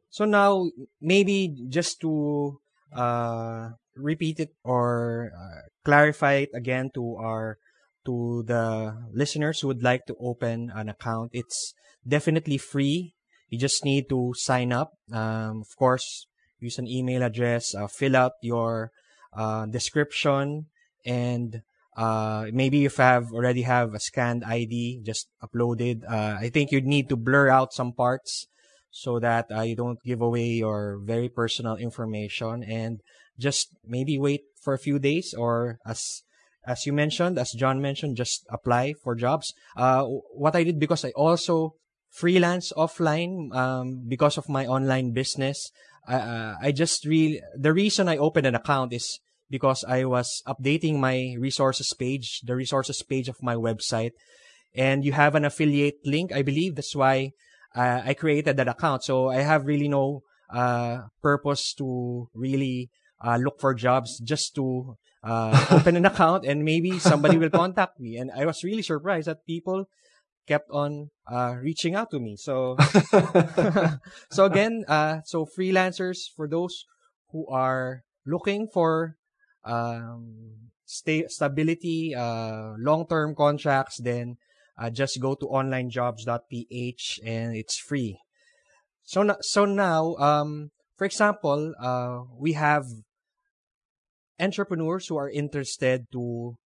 [0.09, 0.69] So now
[1.01, 2.59] maybe just to
[2.95, 7.57] uh, repeat it or uh, clarify it again to our
[8.05, 11.31] to the listeners who would like to open an account.
[11.33, 11.73] It's
[12.05, 13.15] definitely free.
[13.49, 14.91] You just need to sign up.
[15.11, 16.27] Um, of course,
[16.59, 18.91] use an email address, uh, fill out your
[19.31, 20.67] uh, description,
[21.05, 21.61] and
[21.95, 26.03] uh, maybe if you have already have a scanned ID, just upload it.
[26.07, 28.47] Uh, I think you'd need to blur out some parts
[28.89, 33.01] so that uh, you don't give away your very personal information and
[33.37, 36.23] just maybe wait for a few days or as
[36.65, 41.03] as you mentioned as john mentioned just apply for jobs uh what i did because
[41.03, 41.75] i also
[42.09, 45.71] freelance offline um because of my online business
[46.07, 49.19] uh, i just really the reason i opened an account is
[49.49, 54.11] because i was updating my resources page the resources page of my website
[54.75, 56.31] and you have an affiliate link.
[56.31, 57.31] I believe that's why
[57.75, 59.03] uh, I created that account.
[59.03, 62.89] So I have really no uh, purpose to really
[63.23, 67.99] uh, look for jobs just to uh, open an account and maybe somebody will contact
[67.99, 68.17] me.
[68.17, 69.87] And I was really surprised that people
[70.47, 72.35] kept on uh, reaching out to me.
[72.35, 72.75] So,
[74.31, 76.85] so again, uh, so freelancers for those
[77.31, 79.15] who are looking for
[79.63, 84.35] um, sta- stability, uh, long-term contracts, then
[84.77, 88.19] uh, just go to onlinejobs.ph and it's free.
[89.03, 92.85] So, na- so now, um, for example, uh, we have
[94.39, 96.57] entrepreneurs who are interested to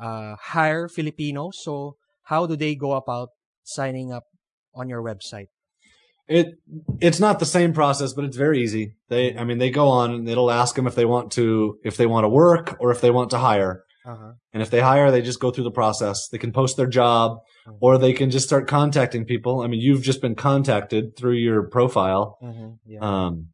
[0.00, 1.58] uh, hire Filipinos.
[1.62, 3.30] So, how do they go about
[3.64, 4.24] signing up
[4.74, 5.48] on your website?
[6.28, 6.56] It
[7.00, 8.94] it's not the same process, but it's very easy.
[9.08, 11.96] They, I mean, they go on and it'll ask them if they want to if
[11.96, 13.84] they want to work or if they want to hire.
[14.04, 14.32] Uh-huh.
[14.52, 16.28] And if they hire, they just go through the process.
[16.28, 17.38] They can post their job
[17.80, 19.60] or they can just start contacting people.
[19.60, 22.38] I mean, you've just been contacted through your profile.
[22.42, 22.68] Mm-hmm.
[22.86, 23.00] Yeah.
[23.00, 23.48] Um,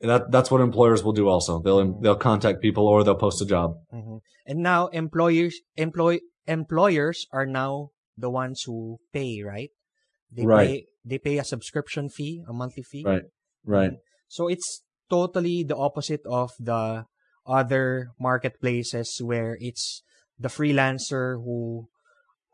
[0.00, 1.28] that that's what employers will do.
[1.28, 3.76] Also, they'll they'll contact people or they'll post a job.
[3.90, 9.70] hmm And now employers employ employers are now the ones who pay, right?
[10.32, 10.68] They Right.
[10.68, 13.04] pay they pay a subscription fee, a monthly fee.
[13.04, 13.22] Right.
[13.64, 13.92] Right.
[14.28, 17.04] So it's totally the opposite of the
[17.46, 20.02] other marketplaces where it's
[20.38, 21.88] the freelancer who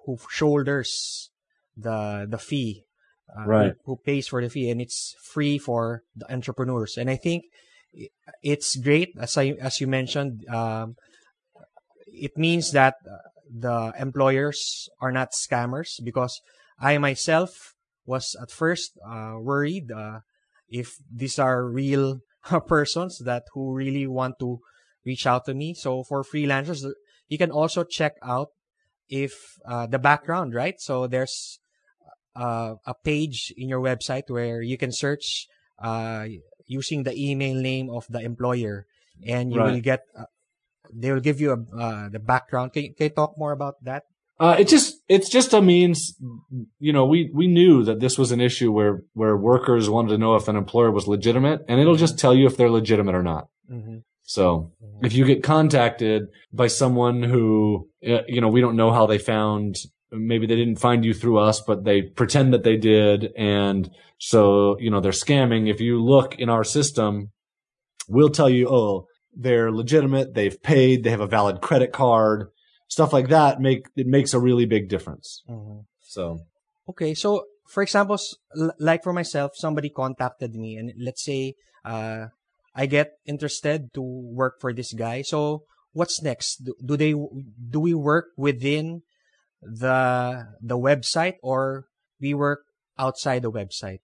[0.07, 1.31] who shoulders
[1.77, 2.84] the the fee,
[3.37, 3.74] uh, Right.
[3.84, 6.96] Who, who pays for the fee, and it's free for the entrepreneurs.
[6.96, 7.44] And I think
[8.42, 10.46] it's great, as I as you mentioned.
[10.48, 10.96] Um,
[12.06, 13.16] it means that uh,
[13.50, 16.40] the employers are not scammers because
[16.78, 17.74] I myself
[18.06, 20.20] was at first uh, worried uh,
[20.68, 22.20] if these are real
[22.66, 24.60] persons that who really want to
[25.04, 25.74] reach out to me.
[25.74, 26.84] So for freelancers,
[27.28, 28.48] you can also check out
[29.08, 30.80] if uh, the background, right?
[30.80, 31.60] So there's
[32.37, 36.27] uh, a page in your website where you can search uh,
[36.66, 38.87] using the email name of the employer,
[39.27, 40.03] and you will get.
[40.16, 40.25] Uh,
[40.92, 42.73] they will give you a, uh, the background.
[42.73, 44.05] Can, you- can you talk more about that?
[44.38, 46.18] Uh, it just it's just a means.
[46.81, 50.18] You know, we we knew that this was an issue where where workers wanted to
[50.18, 53.23] know if an employer was legitimate, and it'll just tell you if they're legitimate or
[53.23, 53.47] not.
[53.70, 53.99] Mm-hmm.
[54.25, 59.07] So if you get contacted by someone who, uh, you know, we don't know how
[59.07, 59.77] they found,
[60.14, 63.33] maybe they didn't find you through us, but they pretend that they did.
[63.37, 65.70] And so, you know, they're scamming.
[65.70, 67.31] If you look in our system,
[68.09, 70.35] we'll tell you, oh, they're legitimate.
[70.35, 71.05] They've paid.
[71.05, 72.48] They have a valid credit card.
[72.88, 75.42] Stuff like that make, it makes a really big difference.
[75.48, 75.81] Mm-hmm.
[76.00, 76.40] So
[76.88, 78.18] Okay, so for example,
[78.79, 82.27] like for myself, somebody contacted me, and let's say uh,
[82.74, 85.22] I get interested to work for this guy.
[85.22, 86.64] So what's next?
[86.64, 89.03] Do, do they do we work within
[89.64, 91.87] the the website, or
[92.20, 92.61] we work
[92.98, 93.98] outside the website?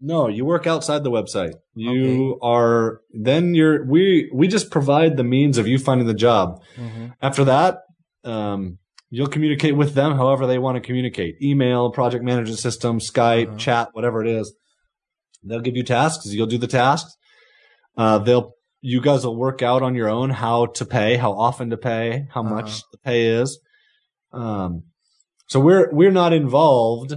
[0.00, 1.54] No, you work outside the website.
[1.74, 6.60] You are then you're we we just provide the means of you finding the job.
[7.20, 7.82] After that,
[8.24, 8.78] um,
[9.10, 13.56] you'll communicate with them however they want to communicate: email, project management system, Skype, Uh-huh.
[13.58, 14.52] chat, whatever it is.
[15.44, 16.26] They'll give you tasks.
[16.32, 17.14] You'll do the tasks.
[17.96, 21.70] Uh, they'll you guys will work out on your own how to pay, how often
[21.70, 22.54] to pay, how Uh-huh.
[22.56, 23.60] much the pay is.
[24.32, 24.82] Um,
[25.52, 27.12] so we're we're not involved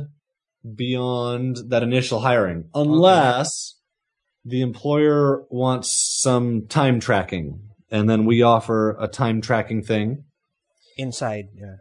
[0.76, 3.80] beyond that initial hiring unless
[4.44, 7.62] the employer wants some time tracking.
[7.90, 10.26] And then we offer a time tracking thing.
[10.98, 11.76] Inside, yeah.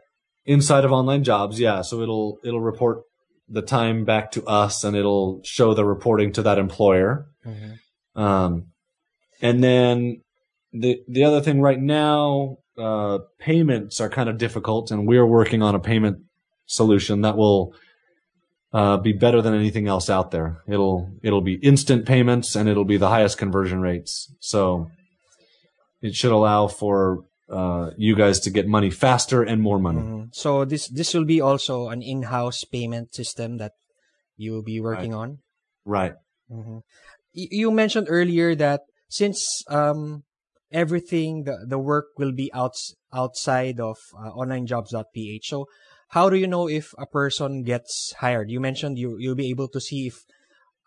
[0.46, 1.82] inside of online jobs yeah.
[1.82, 3.02] So it'll it'll report
[3.48, 7.26] the time back to us and it'll show the reporting to that employer.
[8.14, 8.66] Um,
[9.42, 10.22] and then
[10.72, 15.60] the the other thing right now uh, payments are kind of difficult and we're working
[15.60, 16.18] on a payment
[16.66, 17.74] solution that will
[18.72, 20.62] uh, be better than anything else out there.
[20.66, 24.32] It'll it'll be instant payments and it'll be the highest conversion rates.
[24.40, 24.90] So
[26.02, 30.00] it should allow for uh, you guys to get money faster and more money.
[30.00, 30.34] Mhm.
[30.34, 33.72] So this this will be also an in-house payment system that
[34.36, 35.38] you will be working on.
[35.84, 36.14] Right.
[36.50, 36.78] hmm
[37.32, 40.24] You, you mentioned earlier that since um,
[40.72, 45.66] everything the, the work will be outs, outside of uh, onlinejobs.ph, so
[46.14, 48.48] how do you know if a person gets hired?
[48.48, 50.22] You mentioned you you'll be able to see if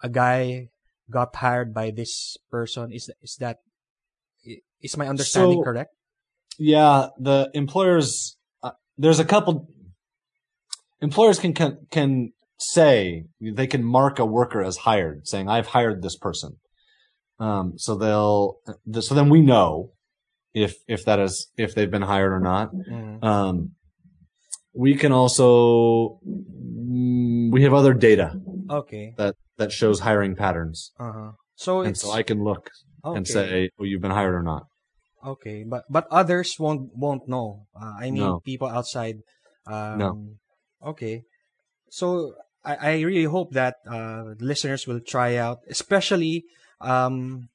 [0.02, 0.70] a guy
[1.12, 2.92] got hired by this person.
[2.92, 3.58] Is is that
[4.82, 5.92] is my understanding So- correct?
[6.58, 8.38] Yeah, the employers.
[8.64, 9.68] Uh, there's a couple.
[11.02, 16.02] Employers can, can can say they can mark a worker as hired, saying I've hired
[16.02, 16.58] this person.
[17.38, 18.58] Um, so they'll.
[19.02, 19.92] So then we know
[20.56, 22.74] if if that is if they've been hired or not.
[22.74, 23.24] Mhm.
[23.24, 23.77] Um,
[24.78, 28.38] we can also mm, we have other data
[28.70, 29.14] Okay.
[29.18, 31.34] that that shows hiring patterns, Uh-huh.
[31.58, 32.70] So and it's so I can look
[33.04, 34.70] and say, "Oh, you've been hired or not."
[35.26, 37.66] Okay, but but others won't won't know.
[37.74, 38.46] Uh, I mean, No.
[38.46, 39.26] people outside.
[39.66, 40.08] Um, No.
[40.94, 41.26] Okay,
[41.90, 46.46] so I, I really hope that uh, listeners will try out, especially
[46.80, 47.50] um,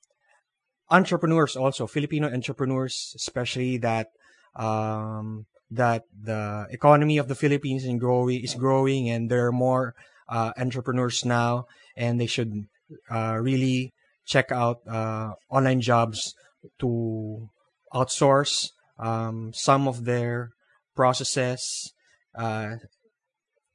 [0.91, 4.11] entrepreneurs, also Filipino entrepreneurs, especially that
[4.59, 9.95] um, that the economy of the Philippines is growing is growing, and there are more
[10.29, 11.67] uh, entrepreneurs now,
[11.97, 12.67] and they should
[13.11, 13.93] uh, really
[14.27, 16.35] check out uh, online jobs
[16.81, 17.49] to
[17.95, 20.51] outsource um, some of their
[20.95, 21.93] processes.
[22.35, 22.77] Uh,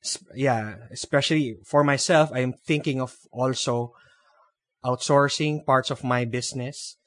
[0.04, 3.94] s- yeah, especially for myself, I'm thinking of also
[4.86, 6.98] outsourcing parts of my business.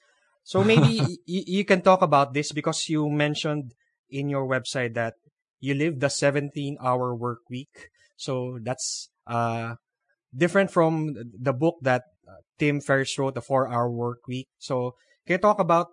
[0.44, 3.72] So maybe y- you can talk about this because you mentioned
[4.10, 5.14] in your website that
[5.60, 7.90] you live the 17 hour work week.
[8.16, 9.74] So that's uh,
[10.34, 14.48] different from the book that uh, Tim Ferriss wrote, The Four Hour Work Week.
[14.58, 14.94] So
[15.26, 15.88] can you talk about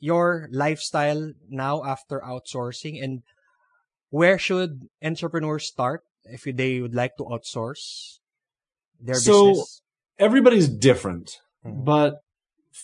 [0.00, 3.22] your lifestyle now after outsourcing and
[4.10, 8.18] where should entrepreneurs start if they would like to outsource
[9.00, 9.82] their So- business?
[10.18, 11.84] Everybody's different, Mhm.
[11.84, 12.20] but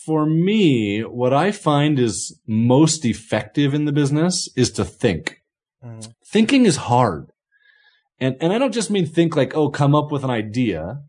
[0.05, 5.37] for me, what I find is most effective in the business is to think.
[5.83, 6.13] Mhm.
[6.31, 7.29] thinking is hard.
[8.19, 11.01] And, and I don't just mean think like, oh, come up with an idea.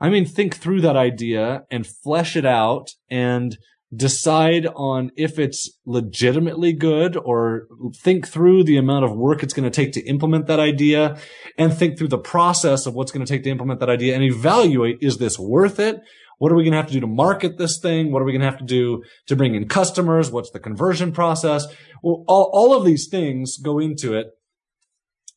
[0.00, 3.56] I mean, think through that idea and flesh it out and
[3.94, 9.70] decide on if it's legitimately good or think through the amount of work it's going
[9.70, 11.16] to take to implement that idea
[11.56, 14.24] and think through the process of what's going to take to implement that idea and
[14.24, 16.00] evaluate, is this worth it?
[16.44, 18.12] What are we going to have to do to market this thing?
[18.12, 20.30] What are we going to have to do to bring in customers?
[20.30, 21.64] What's the conversion process?
[22.02, 24.26] Well, all, all of these things go into it.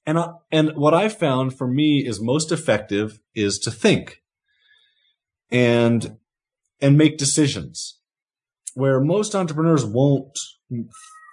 [0.06, 4.22] And, I, and what I found for me is most effective is to think
[5.50, 6.18] and,
[6.82, 8.02] and make decisions
[8.74, 10.38] where most entrepreneurs won't,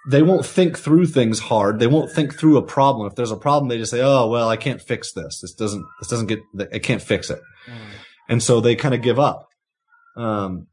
[0.09, 1.79] they won't think through things hard.
[1.79, 3.07] They won't think through a problem.
[3.07, 5.41] If there's a problem, they just say, Oh, well, I can't fix this.
[5.41, 6.39] This doesn't, this doesn't get,
[6.73, 7.41] I can't fix it.
[7.67, 7.77] Mm.
[8.29, 9.49] And so they kind of give up.
[10.15, 10.67] Um,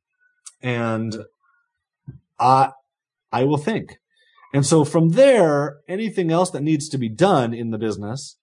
[0.62, 1.16] and
[2.38, 2.70] I,
[3.32, 3.98] I will think.
[4.54, 8.36] And so from there, anything else that needs to be done in the business,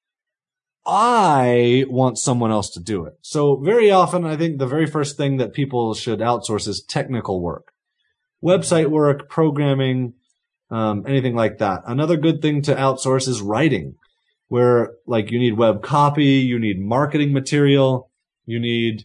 [0.85, 3.13] I want someone else to do it.
[3.21, 7.41] So very often, I think the very first thing that people should outsource is technical
[7.41, 7.71] work,
[8.43, 10.13] website work, programming,
[10.71, 11.83] um, anything like that.
[11.85, 13.95] Another good thing to outsource is writing,
[14.47, 18.09] where like you need web copy, you need marketing material,
[18.47, 19.03] you need,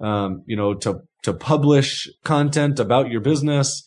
[0.00, 3.84] um, you know, to to publish content about your business.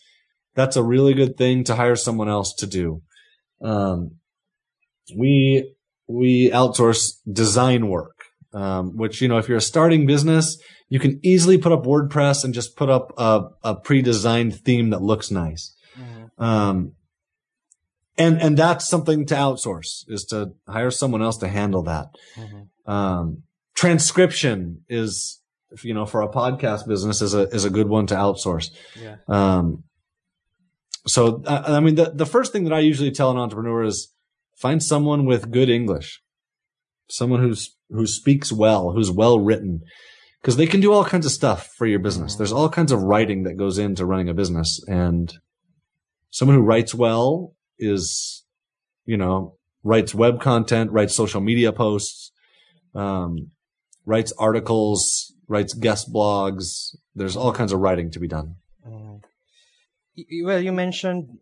[0.56, 3.02] That's a really good thing to hire someone else to do.
[3.62, 4.18] Um,
[5.18, 5.74] we
[6.08, 10.58] we outsource design work, um, which you know if you're a starting business,
[10.90, 15.02] you can easily put up WordPress and just put up a, a pre-designed theme that
[15.02, 15.74] looks nice.
[16.38, 16.94] Um,
[18.18, 22.08] and and that's something to outsource is to hire someone else to handle that.
[22.86, 23.44] Um,
[23.76, 25.41] transcription is
[25.82, 28.72] you know for a podcast business is a is a good one to outsource.
[29.00, 29.18] Yeah.
[29.28, 29.84] Um,
[31.08, 34.14] so I, I mean the the first thing that I usually tell an entrepreneur is
[34.56, 36.22] find someone with good English,
[37.10, 39.82] someone who's who speaks well, who's well written,
[40.42, 42.36] because they can do all kinds of stuff for your business.
[42.36, 45.34] There's all kinds of writing that goes into running a business, and
[46.30, 48.44] someone who writes well is,
[49.06, 52.32] you know, writes web content, writes social media posts,
[52.96, 53.52] um,
[54.06, 56.96] writes articles, writes guest blogs.
[57.16, 58.56] There's all kinds of writing to be done.
[58.88, 59.22] Mm.
[60.44, 61.40] Well, you mentioned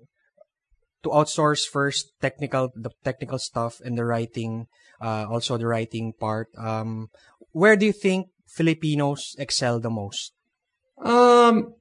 [1.03, 4.67] to outsource first technical the technical stuff and the writing,
[5.01, 6.49] uh, also the writing part.
[6.57, 7.09] Um,
[7.51, 10.33] where do you think Filipinos excel the most?
[11.03, 11.75] Um,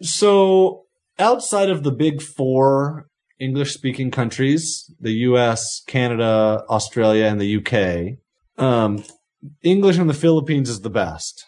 [0.00, 0.86] so
[1.18, 3.08] outside of the big four
[3.38, 8.18] English speaking countries, the US, Canada, Australia, and the UK,
[8.62, 9.02] um,
[9.62, 11.46] English in the Philippines is the best.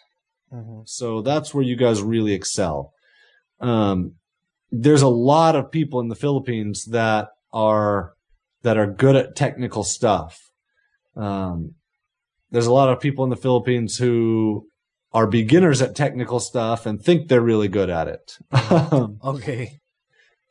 [0.85, 2.93] So that's where you guys really excel.
[3.59, 4.15] Um,
[4.71, 8.13] there's a lot of people in the Philippines that are,
[8.63, 10.39] that are good at technical stuff.
[11.15, 11.75] Um,
[12.51, 14.67] there's a lot of people in the Philippines who
[15.13, 18.37] are beginners at technical stuff and think they're really good at it.
[18.71, 19.79] Um, Okay.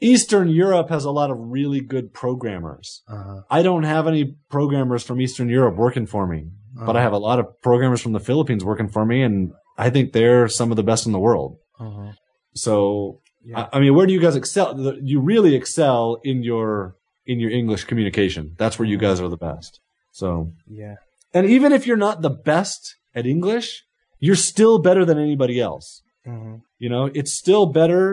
[0.00, 3.02] Eastern Europe has a lot of really good programmers.
[3.06, 7.12] Uh, I don't have any programmers from Eastern Europe working for me, but I have
[7.12, 10.70] a lot of programmers from the Philippines working for me, and I think they're some
[10.70, 11.56] of the best in the world.
[11.80, 12.12] uh,
[12.54, 13.68] So, Yeah.
[13.72, 14.68] I, I mean, where do you guys excel?
[15.02, 16.94] You really excel in your
[17.26, 18.54] in your English communication.
[18.58, 19.80] That's where you guys are the best.
[20.12, 20.96] So, Yeah.
[21.34, 23.84] and even if you're not the best at English,
[24.18, 26.02] you're still better than anybody else.
[26.24, 28.04] hmm You know, it's still better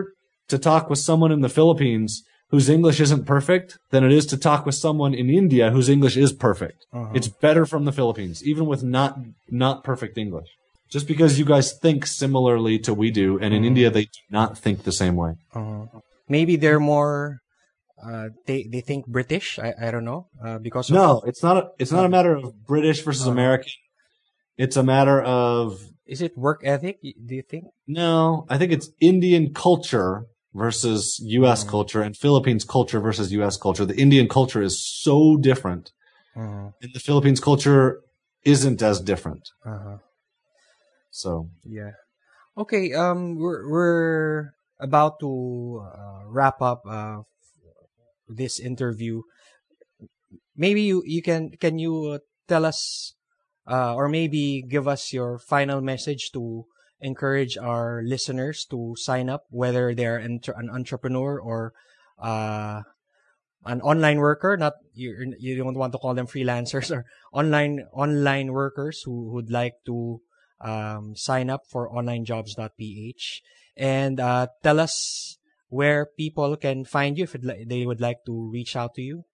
[0.48, 4.36] to talk with someone in the Philippines whose English isn't perfect than it is to
[4.36, 6.78] talk with someone in India whose English is perfect.
[6.92, 7.12] Uh-huh.
[7.14, 9.10] It's better from the Philippines, even with not
[9.64, 10.48] not perfect English.
[10.90, 14.58] Just because you guys think similarly to we do, and in India they do not
[14.58, 15.32] think the same way.
[15.54, 15.86] Uh-huh.
[16.28, 17.38] Maybe they're more.
[18.02, 19.58] Uh, they they think British.
[19.58, 20.26] I I don't know.
[20.44, 21.56] Uh, because of, No, it's not.
[21.56, 23.32] A, it's not a matter of British versus Uh-huh.
[23.32, 23.72] American.
[24.56, 26.96] It's a matter of is it work ethic?
[27.02, 27.64] Do you think?
[27.86, 28.46] no.
[28.48, 31.62] I think it's Indian culture versus U.S.
[31.64, 31.68] Mhm.
[31.68, 33.56] culture, and Philippines culture versus U.S.
[33.56, 33.84] culture.
[33.86, 34.74] The Indian culture is
[35.04, 35.92] so different,
[36.34, 36.70] Uh-huh.
[36.82, 38.00] and the Philippines culture
[38.44, 39.44] isn't as different.
[39.64, 39.98] Uh-huh.
[41.10, 41.92] So Yeah.
[42.56, 42.92] Okay.
[42.94, 47.22] Um, we're we're about to uh, wrap up uh,
[48.28, 49.22] this interview.
[50.56, 53.14] Maybe you you can can you uh, tell us,
[53.66, 56.66] uh, or maybe give us your final message to
[57.00, 61.72] encourage our listeners to sign up, whether they're entre- an entrepreneur or
[62.20, 62.82] uh,
[63.64, 64.56] an online worker.
[64.56, 69.50] Not you you don't want to call them freelancers or online online workers who would
[69.50, 70.20] like to
[70.60, 73.42] um, sign up for onlinejobs.ph
[73.76, 75.38] and uh, tell us
[75.68, 79.24] where people can find you if li- they would like to reach out to you.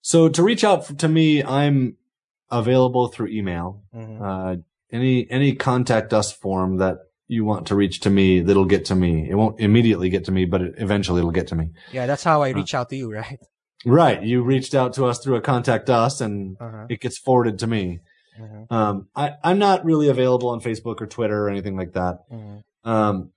[0.00, 1.96] so to reach out to me, I'm
[2.50, 3.82] available through email.
[3.94, 4.20] Mhm.
[4.22, 4.56] Uh,
[4.90, 6.96] any any contact us form that
[7.26, 9.28] you want to reach to me, that'll get to me.
[9.28, 11.70] It won't immediately get to me, but it, eventually it'll get to me.
[11.92, 13.38] yeah, that's how Uh, I reach out to you, right?
[13.84, 14.22] Right.
[14.22, 16.86] You reached out to us through a contact us and Uh-huh.
[16.88, 18.00] it gets forwarded to me.
[18.38, 18.70] Mhm.
[18.72, 22.18] Um, I, I'm not really available on Facebook or Twitter or anything like that.
[22.30, 22.62] Mhm.
[22.84, 23.32] Um,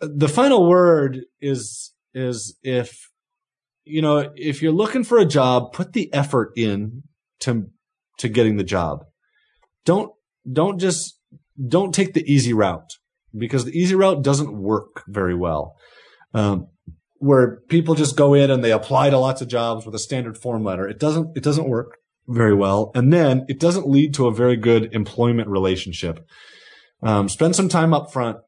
[0.00, 3.10] the final word is, is if,
[3.84, 7.02] you know, if you're looking for a job, put the effort in
[7.40, 7.68] to,
[8.18, 9.04] to getting the job.
[9.84, 10.12] Don't,
[10.50, 11.18] don't just,
[11.68, 12.90] don't take the easy route
[13.36, 15.76] because the easy route doesn't work very well.
[16.34, 16.68] Um,
[17.18, 20.36] where people just go in and they apply to lots of jobs with a standard
[20.36, 20.86] form letter.
[20.86, 21.96] It doesn't, it doesn't work
[22.28, 22.90] very well.
[22.94, 26.26] And then it doesn't lead to a very good employment relationship.
[27.02, 28.38] Um, spend some time up front,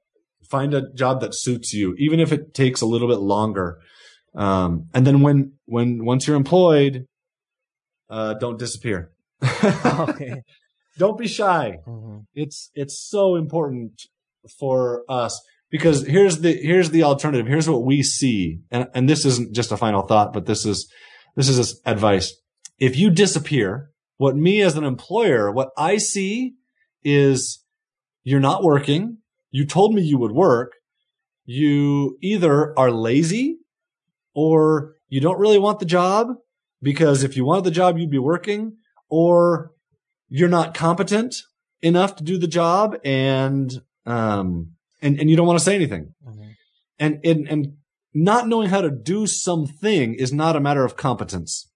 [0.48, 3.78] find a job that suits you, even if it takes a little bit longer.
[4.34, 7.06] Um, and then when, when, once you're employed,
[8.10, 9.12] uh, don't disappear.
[9.64, 10.42] okay.
[10.98, 11.78] don't be shy.
[11.86, 12.24] Mhm.
[12.34, 14.02] It's, it's so important
[14.58, 17.46] for us because here's the, here's the alternative.
[17.46, 18.60] Here's what we see.
[18.70, 20.90] And, and this isn't just a final thought, but this is,
[21.36, 22.34] this is advice.
[22.78, 26.54] If you disappear, what me as an employer, what I see
[27.02, 27.64] is
[28.22, 29.18] you're not working.
[29.50, 30.72] You told me you would work.
[31.44, 33.58] You either are lazy
[34.34, 36.28] or you don't really want the job
[36.82, 38.76] because if you wanted the job, you'd be working
[39.08, 39.72] or
[40.28, 41.36] you're not competent
[41.80, 46.14] enough to do the job and, um, and, and you don't want to say anything.
[46.26, 46.54] Mhm.
[46.98, 47.76] And, and, and
[48.12, 51.70] not knowing how to do something is not a matter of competence.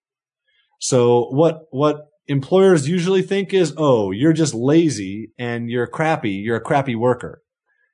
[0.84, 6.32] So what, what employers usually think is, oh, you're just lazy and you're crappy.
[6.44, 7.40] You're a crappy worker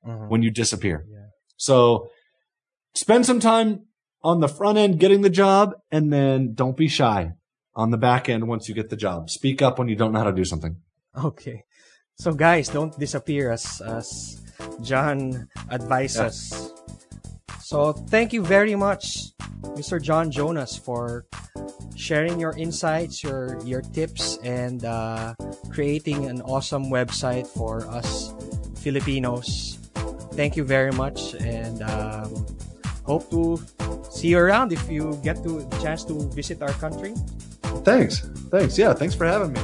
[0.07, 0.28] Mhm.
[0.30, 1.05] when you disappear.
[1.11, 1.26] Yeah.
[1.59, 2.09] So
[2.95, 3.84] spend some time
[4.22, 7.32] on the front end getting the job and then don't be shy
[7.74, 9.28] on the back end once you get the job.
[9.28, 10.76] Speak up when you don't know how to do something.
[11.22, 11.64] Okay.
[12.18, 14.41] So guys, don't disappear as as
[14.82, 16.16] John advises.
[16.16, 16.26] Yeah.
[16.26, 16.72] us.
[17.62, 19.32] So thank you very much,
[19.76, 20.01] Mr.
[20.01, 21.26] John Jonas, for
[21.99, 25.34] sharing your insights, your your tips, and uh,
[25.68, 28.32] creating an awesome website for us
[28.78, 29.76] Filipinos.
[30.38, 32.46] Thank you very much, and um,
[33.03, 33.59] hope to
[34.09, 37.12] see you around if you get to the chance to visit our country.
[37.82, 38.20] Thanks.
[38.55, 38.78] Thanks.
[38.78, 38.94] Yeah.
[38.94, 39.61] Thanks for having me.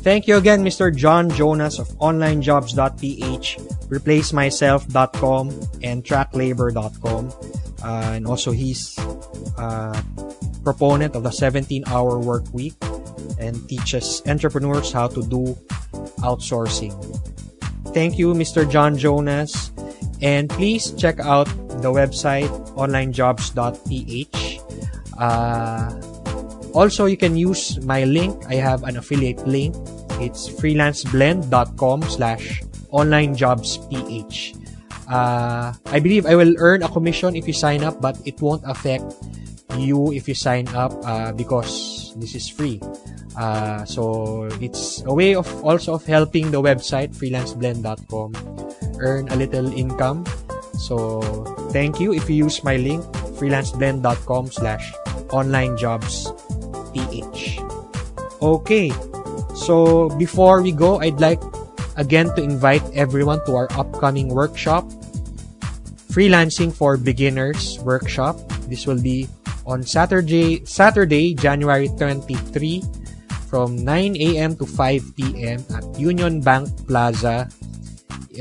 [0.00, 0.94] Thank you again, Mr.
[0.94, 3.58] John Jonas of onlinejobs.ph,
[3.88, 5.46] replacemyself.com,
[5.82, 7.32] and tracklabor.com.
[7.82, 8.98] Uh, and also, he's
[9.58, 10.00] uh,
[10.62, 12.74] proponent of the 17-hour work week
[13.38, 15.56] and teaches entrepreneurs how to do
[16.20, 16.94] outsourcing.
[17.92, 18.68] Thank you, Mr.
[18.68, 19.72] John Jonas.
[20.22, 21.48] And please check out
[21.80, 24.60] the website onlinejobs.ph.
[25.16, 25.90] Uh,
[26.72, 28.36] also, you can use my link.
[28.48, 29.74] I have an affiliate link.
[30.20, 34.56] It's freelanceblend.com slash onlinejobsph.
[35.10, 38.62] Uh, I believe I will earn a commission if you sign up, but it won't
[38.64, 39.02] affect
[39.78, 42.80] you if you sign up uh, because this is free.
[43.36, 48.34] Uh, so it's a way of also of helping the website freelanceblend.com
[48.98, 50.26] earn a little income.
[50.74, 51.20] So
[51.70, 53.04] thank you if you use my link
[53.40, 54.92] freelanceblend.com slash
[55.32, 56.36] onlinejobsph.
[58.42, 58.92] Okay.
[59.54, 61.40] So before we go, I'd like
[61.96, 64.88] again to invite everyone to our upcoming workshop,
[66.12, 68.36] Freelancing for Beginners workshop.
[68.68, 69.28] This will be
[69.70, 72.82] on Saturday, Saturday, January 23
[73.46, 74.58] from 9 a.m.
[74.58, 75.62] to 5 p.m.
[75.70, 77.46] at Union Bank Plaza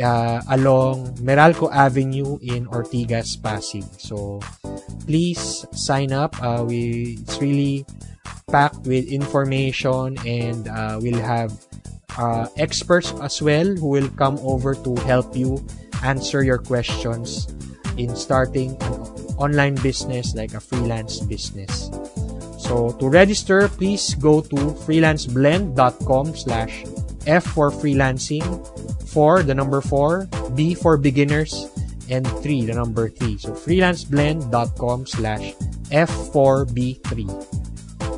[0.01, 3.85] uh, along Meralco Avenue in Ortigas, Pasig.
[4.01, 4.41] So
[5.05, 6.33] please sign up.
[6.41, 7.85] Uh, we it's really
[8.49, 11.53] packed with information and uh, we'll have
[12.17, 15.61] uh, experts as well who will come over to help you
[16.01, 17.45] answer your questions
[17.97, 21.89] in starting an online business like a freelance business.
[22.59, 26.85] So to register, please go to freelanceblend.com slash
[27.25, 28.45] F for freelancing,
[29.09, 31.71] for the number 4, B for beginners,
[32.09, 33.37] and 3, the number 3.
[33.37, 35.53] So freelanceblend.com slash
[35.89, 37.25] F4B3.